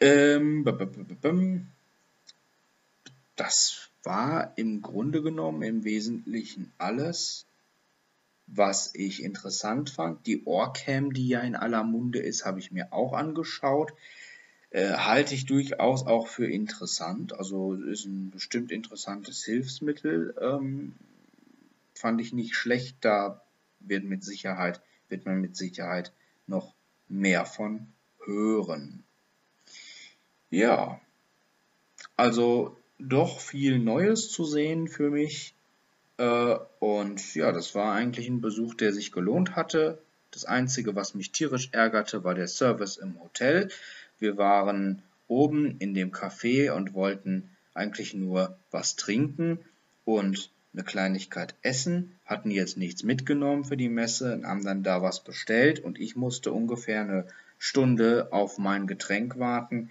ähm, 0.00 0.64
das 3.36 3.88
war 4.04 4.52
im 4.56 4.80
Grunde 4.82 5.22
genommen 5.22 5.62
im 5.62 5.84
Wesentlichen 5.84 6.72
alles. 6.78 7.46
Was 8.50 8.94
ich 8.94 9.22
interessant 9.22 9.90
fand, 9.90 10.26
die 10.26 10.46
Orcam, 10.46 11.12
die 11.12 11.28
ja 11.28 11.40
in 11.40 11.54
aller 11.54 11.84
Munde 11.84 12.18
ist, 12.18 12.44
habe 12.44 12.58
ich 12.58 12.72
mir 12.72 12.92
auch 12.92 13.12
angeschaut. 13.12 13.92
Äh, 14.70 14.92
halte 14.94 15.34
ich 15.34 15.46
durchaus 15.46 16.06
auch 16.06 16.28
für 16.28 16.46
interessant. 16.46 17.32
Also 17.38 17.74
ist 17.74 18.06
ein 18.06 18.30
bestimmt 18.30 18.72
interessantes 18.72 19.44
Hilfsmittel. 19.44 20.34
Ähm, 20.40 20.94
fand 21.94 22.20
ich 22.20 22.32
nicht 22.32 22.54
schlecht. 22.54 22.96
Da 23.02 23.42
wird 23.80 24.04
mit 24.04 24.24
Sicherheit, 24.24 24.80
wird 25.08 25.26
man 25.26 25.40
mit 25.40 25.56
Sicherheit 25.56 26.12
noch 26.46 26.74
mehr 27.08 27.44
von 27.44 27.86
hören. 28.24 29.04
Ja, 30.50 31.00
also 32.16 32.76
doch 32.98 33.40
viel 33.40 33.78
Neues 33.78 34.30
zu 34.30 34.44
sehen 34.44 34.88
für 34.88 35.10
mich. 35.10 35.54
Äh, 36.18 36.56
und 36.80 37.34
ja, 37.34 37.52
das 37.52 37.74
war 37.74 37.94
eigentlich 37.94 38.28
ein 38.28 38.40
Besuch, 38.40 38.74
der 38.74 38.92
sich 38.92 39.12
gelohnt 39.12 39.56
hatte. 39.56 39.98
Das 40.30 40.44
Einzige, 40.44 40.94
was 40.94 41.14
mich 41.14 41.32
tierisch 41.32 41.70
ärgerte, 41.72 42.22
war 42.24 42.34
der 42.34 42.48
Service 42.48 42.98
im 42.98 43.18
Hotel. 43.20 43.70
Wir 44.18 44.36
waren 44.36 45.02
oben 45.26 45.76
in 45.78 45.94
dem 45.94 46.10
Café 46.12 46.72
und 46.72 46.92
wollten 46.92 47.50
eigentlich 47.72 48.14
nur 48.14 48.58
was 48.70 48.96
trinken 48.96 49.60
und 50.04 50.50
eine 50.74 50.84
Kleinigkeit 50.84 51.54
essen, 51.62 52.18
hatten 52.26 52.50
jetzt 52.50 52.76
nichts 52.76 53.02
mitgenommen 53.02 53.64
für 53.64 53.76
die 53.76 53.88
Messe 53.88 54.34
und 54.34 54.46
haben 54.46 54.64
dann 54.64 54.82
da 54.82 55.02
was 55.02 55.24
bestellt 55.24 55.80
und 55.80 55.98
ich 55.98 56.14
musste 56.14 56.52
ungefähr 56.52 57.00
eine 57.00 57.26
Stunde 57.58 58.28
auf 58.32 58.58
mein 58.58 58.86
Getränk 58.86 59.38
warten. 59.38 59.90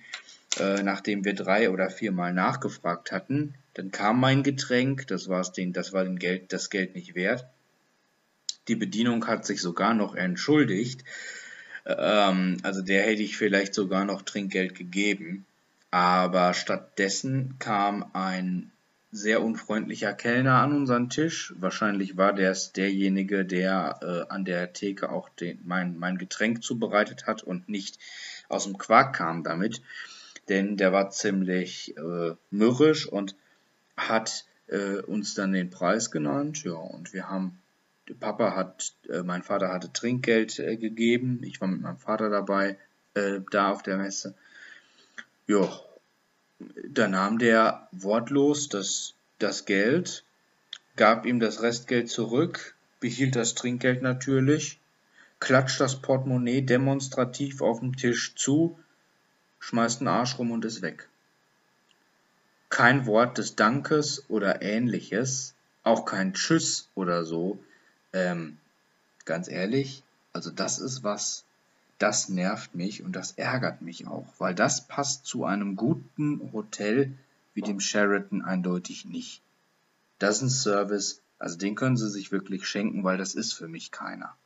Äh, 0.59 0.81
nachdem 0.83 1.23
wir 1.23 1.35
drei 1.35 1.69
oder 1.69 1.89
viermal 1.89 2.33
nachgefragt 2.33 3.11
hatten, 3.11 3.53
dann 3.77 3.91
kam 3.91 4.19
mein 4.19 4.41
Getränk, 4.41 5.05
das, 5.07 5.29
war's 5.29 5.53
den, 5.53 5.71
das 5.71 5.93
war 5.93 6.03
den 6.03 6.17
Geld, 6.17 6.51
das 6.51 6.71
Geld 6.71 6.95
nicht 6.95 7.13
wert. 7.13 7.45
Die 8.67 8.75
Bedienung 8.75 9.27
hat 9.27 9.45
sich 9.45 9.61
sogar 9.61 9.93
noch 9.93 10.15
entschuldigt. 10.15 11.03
Ähm, 11.85 12.57
also 12.63 12.81
der 12.81 13.03
hätte 13.03 13.21
ich 13.21 13.37
vielleicht 13.37 13.75
sogar 13.75 14.03
noch 14.03 14.23
Trinkgeld 14.23 14.73
gegeben. 14.73 15.45
Aber 15.91 16.55
stattdessen 16.55 17.55
kam 17.59 18.09
ein 18.13 18.71
sehr 19.11 19.43
unfreundlicher 19.43 20.13
Kellner 20.13 20.55
an 20.55 20.73
unseren 20.73 21.09
Tisch. 21.11 21.53
Wahrscheinlich 21.59 22.17
war 22.17 22.33
der 22.33 22.57
derjenige, 22.75 23.45
der 23.45 23.99
äh, 24.01 24.33
an 24.33 24.43
der 24.43 24.73
Theke 24.73 25.11
auch 25.11 25.29
den, 25.29 25.59
mein, 25.63 25.99
mein 25.99 26.17
Getränk 26.17 26.63
zubereitet 26.63 27.27
hat 27.27 27.43
und 27.43 27.69
nicht 27.69 27.99
aus 28.49 28.63
dem 28.63 28.79
Quark 28.79 29.15
kam 29.15 29.43
damit 29.43 29.81
denn 30.49 30.77
der 30.77 30.93
war 30.93 31.09
ziemlich 31.09 31.95
äh, 31.97 32.35
mürrisch 32.51 33.07
und 33.07 33.35
hat 33.97 34.45
äh, 34.67 34.97
uns 35.01 35.33
dann 35.33 35.53
den 35.53 35.69
Preis 35.69 36.11
genannt. 36.11 36.63
Ja, 36.63 36.73
und 36.73 37.13
wir 37.13 37.29
haben, 37.29 37.59
Papa 38.19 38.55
hat, 38.55 38.93
äh, 39.09 39.23
mein 39.23 39.43
Vater 39.43 39.69
hatte 39.69 39.91
Trinkgeld 39.91 40.59
äh, 40.59 40.77
gegeben. 40.77 41.41
Ich 41.43 41.59
war 41.59 41.67
mit 41.67 41.81
meinem 41.81 41.97
Vater 41.97 42.29
dabei, 42.29 42.77
äh, 43.15 43.41
da 43.51 43.71
auf 43.71 43.83
der 43.83 43.97
Messe. 43.97 44.35
Ja, 45.47 45.67
da 46.89 47.07
nahm 47.07 47.39
der 47.39 47.87
wortlos 47.91 48.69
das, 48.69 49.13
das 49.39 49.65
Geld, 49.65 50.23
gab 50.95 51.25
ihm 51.25 51.39
das 51.39 51.61
Restgeld 51.61 52.09
zurück, 52.09 52.75
behielt 52.99 53.35
das 53.35 53.53
Trinkgeld 53.53 54.01
natürlich, 54.01 54.79
klatscht 55.39 55.79
das 55.79 56.01
Portemonnaie 56.01 56.61
demonstrativ 56.61 57.61
auf 57.61 57.79
dem 57.79 57.95
Tisch 57.95 58.35
zu, 58.35 58.79
schmeißt 59.59 60.01
den 60.01 60.07
Arsch 60.07 60.37
rum 60.39 60.51
und 60.51 60.65
ist 60.65 60.81
weg. 60.81 61.07
Kein 62.77 63.07
Wort 63.07 63.39
des 63.39 63.55
Dankes 63.55 64.29
oder 64.29 64.61
ähnliches, 64.61 65.55
auch 65.81 66.05
kein 66.05 66.35
Tschüss 66.35 66.89
oder 66.93 67.25
so. 67.25 67.57
Ähm, 68.13 68.59
ganz 69.25 69.47
ehrlich, 69.47 70.03
also 70.31 70.51
das 70.51 70.77
ist 70.77 71.01
was, 71.03 71.43
das 71.97 72.29
nervt 72.29 72.75
mich 72.75 73.01
und 73.01 73.15
das 73.15 73.31
ärgert 73.31 73.81
mich 73.81 74.05
auch, 74.05 74.31
weil 74.37 74.53
das 74.53 74.87
passt 74.87 75.25
zu 75.25 75.43
einem 75.43 75.75
guten 75.75 76.51
Hotel 76.53 77.17
wie 77.55 77.63
dem 77.63 77.79
Sheraton 77.79 78.43
eindeutig 78.43 79.05
nicht. 79.05 79.41
Das 80.19 80.35
ist 80.35 80.41
ein 80.43 80.49
Service, 80.51 81.23
also 81.39 81.57
den 81.57 81.73
können 81.73 81.97
sie 81.97 82.11
sich 82.11 82.31
wirklich 82.31 82.67
schenken, 82.67 83.03
weil 83.03 83.17
das 83.17 83.33
ist 83.33 83.53
für 83.53 83.67
mich 83.67 83.89
keiner. 83.89 84.37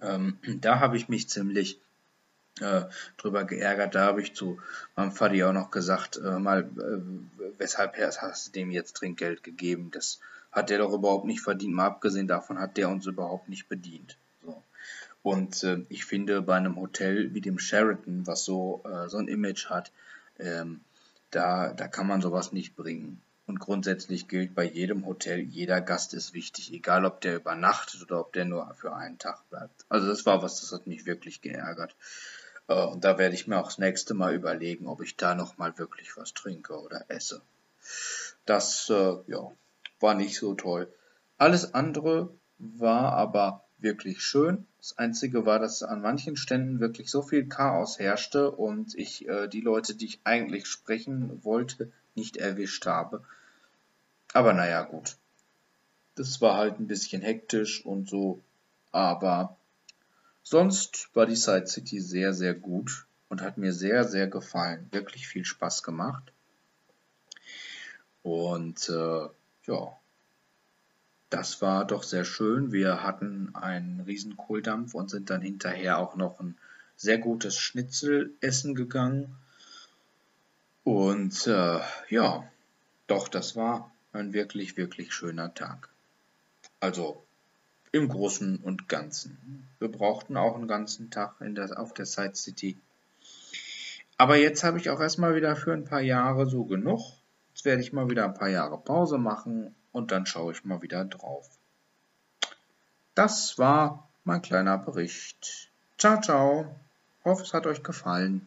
Ähm, 0.00 0.38
da 0.60 0.78
habe 0.78 0.96
ich 0.96 1.08
mich 1.08 1.28
ziemlich 1.28 1.80
äh, 2.60 2.82
drüber 3.16 3.44
geärgert. 3.44 3.94
Da 3.94 4.04
habe 4.04 4.22
ich 4.22 4.34
zu 4.34 4.58
meinem 4.94 5.12
Vati 5.12 5.42
auch 5.44 5.52
noch 5.52 5.70
gesagt, 5.70 6.16
äh, 6.16 6.38
mal, 6.38 6.62
äh, 6.62 7.48
weshalb 7.58 7.96
hast 7.96 8.48
du 8.48 8.52
dem 8.52 8.70
jetzt 8.70 8.96
Trinkgeld 8.96 9.42
gegeben? 9.42 9.90
Das 9.92 10.20
hat 10.52 10.70
der 10.70 10.78
doch 10.78 10.92
überhaupt 10.92 11.26
nicht 11.26 11.42
verdient. 11.42 11.74
Mal 11.74 11.86
abgesehen 11.86 12.28
davon 12.28 12.58
hat 12.58 12.76
der 12.76 12.88
uns 12.88 13.06
überhaupt 13.06 13.48
nicht 13.48 13.68
bedient. 13.68 14.16
So. 14.42 14.62
Und 15.22 15.62
äh, 15.64 15.84
ich 15.88 16.04
finde, 16.04 16.42
bei 16.42 16.56
einem 16.56 16.76
Hotel 16.76 17.34
wie 17.34 17.40
dem 17.40 17.58
Sheraton, 17.58 18.26
was 18.26 18.44
so, 18.44 18.82
äh, 18.84 19.08
so 19.08 19.18
ein 19.18 19.28
Image 19.28 19.66
hat, 19.66 19.92
ähm, 20.38 20.80
da, 21.30 21.72
da 21.72 21.88
kann 21.88 22.06
man 22.06 22.22
sowas 22.22 22.52
nicht 22.52 22.76
bringen. 22.76 23.20
Und 23.46 23.60
grundsätzlich 23.60 24.26
gilt 24.26 24.54
bei 24.54 24.64
jedem 24.64 25.06
Hotel, 25.06 25.38
jeder 25.38 25.80
Gast 25.80 26.14
ist 26.14 26.34
wichtig, 26.34 26.72
egal 26.72 27.04
ob 27.04 27.20
der 27.20 27.36
übernachtet 27.36 28.02
oder 28.02 28.20
ob 28.20 28.32
der 28.32 28.44
nur 28.44 28.74
für 28.74 28.94
einen 28.94 29.18
Tag 29.18 29.48
bleibt. 29.50 29.84
Also 29.88 30.08
das 30.08 30.26
war 30.26 30.42
was, 30.42 30.60
das 30.60 30.72
hat 30.72 30.88
mich 30.88 31.06
wirklich 31.06 31.42
geärgert. 31.42 31.94
Äh, 32.68 32.84
und 32.86 33.04
da 33.04 33.18
werde 33.18 33.34
ich 33.34 33.46
mir 33.46 33.58
auch 33.58 33.66
das 33.66 33.78
nächste 33.78 34.14
Mal 34.14 34.34
überlegen, 34.34 34.86
ob 34.86 35.02
ich 35.02 35.16
da 35.16 35.34
nochmal 35.34 35.78
wirklich 35.78 36.16
was 36.16 36.34
trinke 36.34 36.80
oder 36.80 37.04
esse. 37.08 37.42
Das, 38.44 38.90
äh, 38.90 39.16
ja, 39.26 39.50
war 40.00 40.14
nicht 40.14 40.38
so 40.38 40.54
toll. 40.54 40.92
Alles 41.38 41.74
andere 41.74 42.30
war 42.58 43.12
aber 43.12 43.64
wirklich 43.78 44.22
schön. 44.22 44.66
Das 44.78 44.96
Einzige 44.98 45.44
war, 45.46 45.58
dass 45.58 45.82
an 45.82 46.00
manchen 46.00 46.36
Ständen 46.36 46.80
wirklich 46.80 47.10
so 47.10 47.22
viel 47.22 47.46
Chaos 47.46 47.98
herrschte 47.98 48.50
und 48.50 48.94
ich 48.94 49.28
äh, 49.28 49.48
die 49.48 49.60
Leute, 49.60 49.94
die 49.94 50.06
ich 50.06 50.20
eigentlich 50.24 50.66
sprechen 50.66 51.44
wollte, 51.44 51.92
nicht 52.14 52.36
erwischt 52.36 52.86
habe. 52.86 53.22
Aber 54.32 54.52
naja, 54.52 54.82
gut. 54.82 55.16
Das 56.14 56.40
war 56.40 56.56
halt 56.56 56.80
ein 56.80 56.86
bisschen 56.86 57.20
hektisch 57.20 57.84
und 57.84 58.08
so. 58.08 58.40
Aber 58.90 59.56
Sonst 60.48 61.08
war 61.12 61.26
die 61.26 61.34
Side 61.34 61.66
City 61.66 62.00
sehr, 62.00 62.32
sehr 62.32 62.54
gut 62.54 63.08
und 63.28 63.42
hat 63.42 63.58
mir 63.58 63.72
sehr, 63.72 64.04
sehr 64.04 64.28
gefallen. 64.28 64.86
Wirklich 64.92 65.26
viel 65.26 65.44
Spaß 65.44 65.82
gemacht. 65.82 66.32
Und 68.22 68.88
äh, 68.88 69.28
ja, 69.66 69.98
das 71.30 71.60
war 71.62 71.84
doch 71.84 72.04
sehr 72.04 72.24
schön. 72.24 72.70
Wir 72.70 73.02
hatten 73.02 73.56
einen 73.56 74.02
riesen 74.02 74.36
Kohldampf 74.36 74.94
und 74.94 75.10
sind 75.10 75.30
dann 75.30 75.42
hinterher 75.42 75.98
auch 75.98 76.14
noch 76.14 76.38
ein 76.38 76.56
sehr 76.94 77.18
gutes 77.18 77.58
Schnitzel 77.58 78.32
essen 78.40 78.76
gegangen. 78.76 79.34
Und 80.84 81.44
äh, 81.48 81.80
ja, 82.08 82.48
doch, 83.08 83.26
das 83.26 83.56
war 83.56 83.90
ein 84.12 84.32
wirklich, 84.32 84.76
wirklich 84.76 85.12
schöner 85.12 85.52
Tag. 85.54 85.88
Also 86.78 87.25
im 87.96 88.08
Großen 88.08 88.56
und 88.58 88.88
Ganzen. 88.88 89.66
Wir 89.78 89.88
brauchten 89.88 90.36
auch 90.36 90.54
einen 90.54 90.68
ganzen 90.68 91.10
Tag 91.10 91.40
in 91.40 91.54
der, 91.54 91.78
auf 91.78 91.94
der 91.94 92.06
Side 92.06 92.34
City. 92.34 92.78
Aber 94.18 94.36
jetzt 94.36 94.64
habe 94.64 94.78
ich 94.78 94.90
auch 94.90 95.00
erstmal 95.00 95.34
wieder 95.34 95.56
für 95.56 95.72
ein 95.72 95.84
paar 95.84 96.00
Jahre 96.00 96.46
so 96.46 96.64
genug. 96.64 97.00
Jetzt 97.50 97.64
werde 97.64 97.82
ich 97.82 97.92
mal 97.92 98.08
wieder 98.08 98.24
ein 98.24 98.34
paar 98.34 98.48
Jahre 98.48 98.78
Pause 98.78 99.18
machen 99.18 99.74
und 99.92 100.10
dann 100.10 100.26
schaue 100.26 100.52
ich 100.52 100.64
mal 100.64 100.82
wieder 100.82 101.04
drauf. 101.04 101.48
Das 103.14 103.58
war 103.58 104.08
mein 104.24 104.42
kleiner 104.42 104.78
Bericht. 104.78 105.70
Ciao, 105.98 106.20
ciao. 106.20 106.76
Hoffe, 107.24 107.42
es 107.42 107.54
hat 107.54 107.66
euch 107.66 107.82
gefallen. 107.82 108.46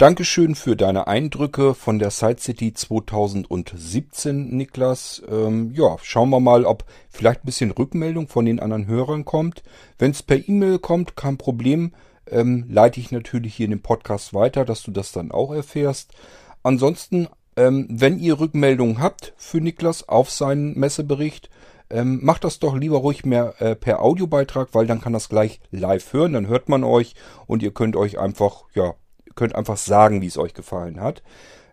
Dankeschön 0.00 0.54
für 0.54 0.76
deine 0.76 1.08
Eindrücke 1.08 1.74
von 1.74 1.98
der 1.98 2.10
Side 2.10 2.38
City 2.38 2.72
2017, 2.72 4.48
Niklas. 4.48 5.22
Ähm, 5.30 5.72
ja, 5.74 5.98
schauen 6.00 6.30
wir 6.30 6.40
mal, 6.40 6.64
ob 6.64 6.86
vielleicht 7.10 7.40
ein 7.40 7.44
bisschen 7.44 7.70
Rückmeldung 7.70 8.26
von 8.26 8.46
den 8.46 8.60
anderen 8.60 8.86
Hörern 8.86 9.26
kommt. 9.26 9.62
Wenn 9.98 10.12
es 10.12 10.22
per 10.22 10.38
E-Mail 10.38 10.78
kommt, 10.78 11.16
kein 11.16 11.36
Problem. 11.36 11.92
Ähm, 12.26 12.64
leite 12.70 12.98
ich 12.98 13.12
natürlich 13.12 13.54
hier 13.54 13.66
in 13.66 13.72
dem 13.72 13.82
Podcast 13.82 14.32
weiter, 14.32 14.64
dass 14.64 14.82
du 14.82 14.90
das 14.90 15.12
dann 15.12 15.32
auch 15.32 15.52
erfährst. 15.52 16.14
Ansonsten, 16.62 17.28
ähm, 17.56 17.86
wenn 17.90 18.18
ihr 18.18 18.40
Rückmeldungen 18.40 19.00
habt 19.00 19.34
für 19.36 19.60
Niklas 19.60 20.08
auf 20.08 20.30
seinen 20.30 20.78
Messebericht, 20.78 21.50
ähm, 21.90 22.20
macht 22.22 22.44
das 22.44 22.58
doch 22.58 22.74
lieber 22.74 22.96
ruhig 22.96 23.26
mehr 23.26 23.60
äh, 23.60 23.76
per 23.76 24.00
Audiobeitrag, 24.00 24.70
weil 24.72 24.86
dann 24.86 25.02
kann 25.02 25.12
das 25.12 25.28
gleich 25.28 25.60
live 25.70 26.14
hören, 26.14 26.32
dann 26.32 26.46
hört 26.46 26.70
man 26.70 26.84
euch 26.84 27.16
und 27.46 27.62
ihr 27.62 27.74
könnt 27.74 27.96
euch 27.96 28.18
einfach, 28.18 28.64
ja, 28.74 28.94
könnt 29.34 29.54
einfach 29.54 29.76
sagen, 29.76 30.22
wie 30.22 30.26
es 30.26 30.38
euch 30.38 30.54
gefallen 30.54 31.00
hat. 31.00 31.22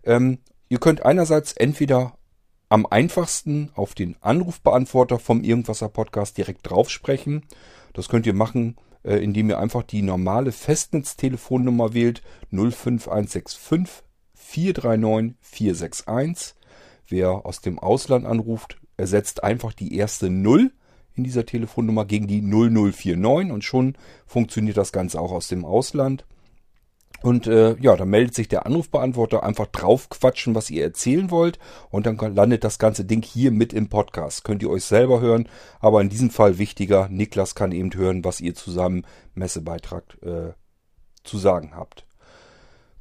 Ähm, 0.03 0.39
ihr 0.69 0.79
könnt 0.79 1.05
einerseits 1.05 1.53
entweder 1.53 2.17
am 2.69 2.85
einfachsten 2.85 3.71
auf 3.75 3.93
den 3.93 4.15
Anrufbeantworter 4.21 5.19
vom 5.19 5.43
Irgendwasser 5.43 5.89
Podcast 5.89 6.37
direkt 6.37 6.69
drauf 6.69 6.89
sprechen. 6.89 7.43
Das 7.93 8.09
könnt 8.09 8.25
ihr 8.25 8.33
machen, 8.33 8.75
äh, 9.03 9.15
indem 9.15 9.49
ihr 9.49 9.59
einfach 9.59 9.83
die 9.83 10.01
normale 10.01 10.51
Festnetztelefonnummer 10.51 11.93
wählt 11.93 12.21
05165 12.51 14.03
439 14.33 15.35
461. 15.41 16.55
Wer 17.07 17.45
aus 17.45 17.61
dem 17.61 17.79
Ausland 17.79 18.25
anruft, 18.25 18.77
ersetzt 18.97 19.43
einfach 19.43 19.73
die 19.73 19.95
erste 19.95 20.29
0 20.29 20.71
in 21.15 21.23
dieser 21.23 21.45
Telefonnummer 21.45 22.05
gegen 22.05 22.27
die 22.27 22.41
0049 22.41 23.51
und 23.51 23.63
schon 23.63 23.95
funktioniert 24.25 24.77
das 24.77 24.91
Ganze 24.91 25.19
auch 25.19 25.31
aus 25.31 25.47
dem 25.47 25.65
Ausland. 25.65 26.25
Und 27.21 27.47
äh, 27.47 27.75
ja, 27.79 27.95
dann 27.95 28.09
meldet 28.09 28.35
sich 28.35 28.47
der 28.47 28.65
Anrufbeantworter 28.65 29.43
einfach 29.43 29.67
draufquatschen, 29.67 30.55
was 30.55 30.69
ihr 30.69 30.83
erzählen 30.83 31.31
wollt. 31.31 31.59
Und 31.89 32.05
dann 32.05 32.17
landet 32.17 32.63
das 32.63 32.79
ganze 32.79 33.05
Ding 33.05 33.23
hier 33.23 33.51
mit 33.51 33.73
im 33.73 33.89
Podcast. 33.89 34.43
Könnt 34.43 34.61
ihr 34.61 34.69
euch 34.69 34.83
selber 34.83 35.19
hören. 35.19 35.49
Aber 35.79 36.01
in 36.01 36.09
diesem 36.09 36.29
Fall 36.29 36.57
wichtiger, 36.57 37.09
Niklas 37.09 37.55
kann 37.55 37.71
eben 37.71 37.93
hören, 37.93 38.23
was 38.23 38.41
ihr 38.41 38.55
zusammen 38.55 39.05
Messebeitrag 39.33 40.03
äh, 40.21 40.53
zu 41.23 41.37
sagen 41.37 41.71
habt. 41.75 42.05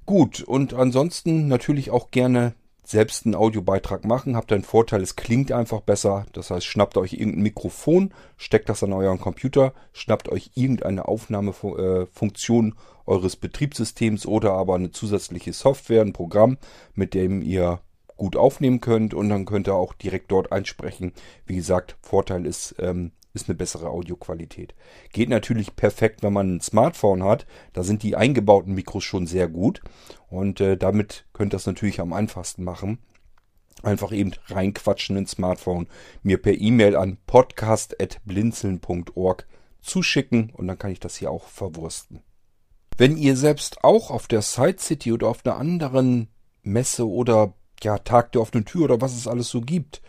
Gut, 0.07 0.43
und 0.43 0.73
ansonsten 0.73 1.49
natürlich 1.49 1.91
auch 1.91 2.11
gerne 2.11 2.55
selbst 2.89 3.27
einen 3.27 3.35
Audiobeitrag 3.35 4.05
machen. 4.05 4.37
Habt 4.37 4.53
einen 4.53 4.63
Vorteil, 4.63 5.03
es 5.03 5.17
klingt 5.17 5.53
einfach 5.53 5.81
besser. 5.81 6.27
Das 6.33 6.51
heißt, 6.51 6.67
schnappt 6.67 6.97
euch 6.97 7.15
irgendein 7.15 7.43
Mikrofon, 7.43 8.13
steckt 8.37 8.69
das 8.69 8.83
an 8.83 8.93
euren 8.93 9.21
Computer, 9.21 9.73
schnappt 9.93 10.29
euch 10.29 10.53
irgendeine 10.55 11.09
Aufnahmefunktion 11.09 12.75
eures 13.07 13.37
Betriebssystems 13.37 14.27
oder 14.27 14.53
aber 14.53 14.75
eine 14.75 14.91
zusätzliche 14.91 15.53
Software, 15.53 16.03
ein 16.03 16.13
Programm, 16.13 16.59
mit 16.95 17.15
dem 17.15 17.43
ihr 17.43 17.81
gut 18.17 18.37
aufnehmen 18.37 18.81
könnt 18.81 19.15
und 19.15 19.29
dann 19.29 19.45
könnt 19.45 19.69
ihr 19.69 19.75
auch 19.75 19.93
direkt 19.93 20.31
dort 20.31 20.53
einsprechen. 20.53 21.13
Wie 21.45 21.57
gesagt, 21.57 21.97
Vorteil 22.01 22.47
ist, 22.47 22.75
ähm, 22.79 23.13
ist 23.37 23.49
eine 23.49 23.57
bessere 23.57 23.91
Audioqualität. 23.91 24.75
Geht 25.13 25.29
natürlich 25.29 25.77
perfekt, 25.77 26.25
wenn 26.25 26.33
man 26.33 26.57
ein 26.57 26.61
Smartphone 26.61 27.23
hat. 27.23 27.47
Da 27.73 27.85
sind 27.85 28.03
die 28.03 28.17
eingebauten 28.17 28.75
Mikros 28.75 29.05
schon 29.05 29.29
sehr 29.29 29.47
gut. 29.49 29.81
Und 30.29 30.61
äh, 30.61 30.77
damit 30.77 31.27
könnt 31.33 31.53
ihr 31.53 31.57
das 31.57 31.67
natürlich 31.67 32.01
am 32.01 32.13
einfachsten 32.13 32.65
machen. 32.65 32.99
Einfach 33.83 34.11
eben 34.11 34.33
reinquatschen 34.47 35.17
ins 35.17 35.31
Smartphone, 35.33 35.87
mir 36.23 36.41
per 36.41 36.55
E-Mail 36.55 36.97
an 36.97 37.19
podcast.blinzeln.org 37.27 39.47
zuschicken 39.83 40.49
und 40.51 40.67
dann 40.67 40.79
kann 40.79 40.91
ich 40.91 41.01
das 41.01 41.17
hier 41.17 41.31
auch 41.31 41.47
verwursten. 41.47 42.23
Wenn 42.97 43.19
ihr 43.19 43.37
selbst 43.37 43.85
auch 43.85 44.11
auf 44.11 44.27
der 44.27 44.43
Side 44.43 44.79
City 44.79 45.13
oder 45.13 45.29
auf 45.29 45.45
einer 45.45 45.57
anderen 45.57 46.29
Messe 46.63 47.07
oder 47.07 47.53
ja, 47.83 47.99
Tag 47.99 48.33
der 48.33 48.41
offenen 48.41 48.65
Tür 48.65 48.85
oder 48.85 49.03
was 49.03 49.15
es 49.15 49.29
alles 49.29 49.49
so 49.49 49.61
gibt, 49.61 50.01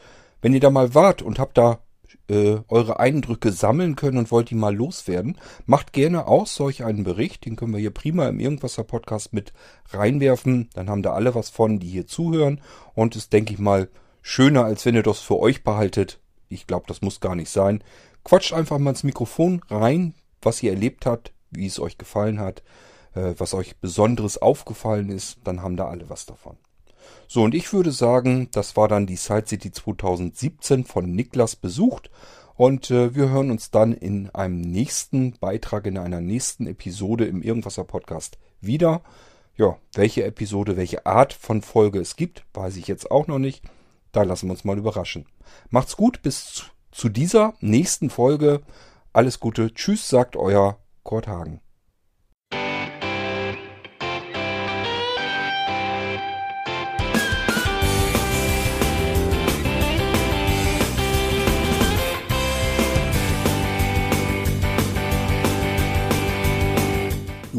wenn 0.41 0.53
ihr 0.53 0.61
da 0.61 0.69
mal 0.69 0.95
wart 0.95 1.21
und 1.21 1.39
habt 1.39 1.57
da 1.57 1.81
äh, 2.29 2.57
eure 2.67 2.99
Eindrücke 2.99 3.51
sammeln 3.51 3.95
können 3.95 4.17
und 4.17 4.31
wollt 4.31 4.49
die 4.49 4.55
mal 4.55 4.75
loswerden, 4.75 5.37
macht 5.65 5.93
gerne 5.93 6.27
aus 6.27 6.55
solch 6.55 6.83
einen 6.83 7.03
Bericht. 7.03 7.45
Den 7.45 7.55
können 7.55 7.73
wir 7.73 7.79
hier 7.79 7.93
prima 7.93 8.27
im 8.27 8.39
Irgendwasser 8.39 8.83
Podcast 8.83 9.33
mit 9.33 9.53
reinwerfen. 9.89 10.69
Dann 10.73 10.89
haben 10.89 11.03
da 11.03 11.13
alle 11.13 11.35
was 11.35 11.49
von, 11.49 11.79
die 11.79 11.87
hier 11.87 12.07
zuhören. 12.07 12.61
Und 12.93 13.15
ist, 13.15 13.33
denke 13.33 13.53
ich 13.53 13.59
mal, 13.59 13.89
schöner, 14.21 14.65
als 14.65 14.85
wenn 14.85 14.95
ihr 14.95 15.03
das 15.03 15.19
für 15.19 15.39
euch 15.39 15.63
behaltet. 15.63 16.19
Ich 16.49 16.67
glaube, 16.67 16.85
das 16.87 17.01
muss 17.01 17.19
gar 17.19 17.35
nicht 17.35 17.49
sein. 17.49 17.83
Quatscht 18.23 18.53
einfach 18.53 18.77
mal 18.77 18.91
ins 18.91 19.03
Mikrofon 19.03 19.61
rein, 19.69 20.13
was 20.41 20.61
ihr 20.61 20.71
erlebt 20.71 21.05
habt, 21.05 21.33
wie 21.51 21.65
es 21.65 21.79
euch 21.79 21.97
gefallen 21.97 22.39
hat, 22.39 22.61
äh, 23.15 23.33
was 23.37 23.53
euch 23.53 23.77
Besonderes 23.77 24.41
aufgefallen 24.41 25.09
ist. 25.09 25.39
Dann 25.43 25.61
haben 25.61 25.77
da 25.77 25.87
alle 25.87 26.09
was 26.09 26.25
davon. 26.25 26.57
So, 27.27 27.43
und 27.43 27.53
ich 27.53 27.73
würde 27.73 27.91
sagen, 27.91 28.49
das 28.51 28.77
war 28.77 28.87
dann 28.87 29.05
die 29.05 29.15
Side 29.15 29.47
City 29.47 29.71
2017 29.71 30.85
von 30.85 31.11
Niklas 31.11 31.55
besucht. 31.55 32.09
Und 32.55 32.89
äh, 32.89 33.13
wir 33.15 33.29
hören 33.29 33.51
uns 33.51 33.69
dann 33.69 33.93
in 33.93 34.29
einem 34.31 34.61
nächsten 34.61 35.33
Beitrag, 35.33 35.85
in 35.85 35.97
einer 35.97 36.21
nächsten 36.21 36.65
Episode 36.65 37.25
im 37.25 37.41
Irgendwasser 37.41 37.83
Podcast 37.83 38.37
wieder. 38.61 39.01
Ja, 39.55 39.77
welche 39.93 40.23
Episode, 40.23 40.77
welche 40.77 41.05
Art 41.05 41.33
von 41.33 41.61
Folge 41.61 41.99
es 41.99 42.15
gibt, 42.15 42.45
weiß 42.53 42.77
ich 42.77 42.87
jetzt 42.87 43.11
auch 43.11 43.27
noch 43.27 43.39
nicht. 43.39 43.63
Da 44.11 44.23
lassen 44.23 44.47
wir 44.47 44.51
uns 44.51 44.63
mal 44.63 44.77
überraschen. 44.77 45.25
Macht's 45.69 45.97
gut, 45.97 46.21
bis 46.21 46.65
zu 46.91 47.09
dieser 47.09 47.53
nächsten 47.59 48.09
Folge. 48.09 48.61
Alles 49.13 49.39
Gute. 49.39 49.73
Tschüss, 49.73 50.09
sagt 50.09 50.35
euer 50.35 50.79
Kurt 51.03 51.27
Hagen. 51.27 51.61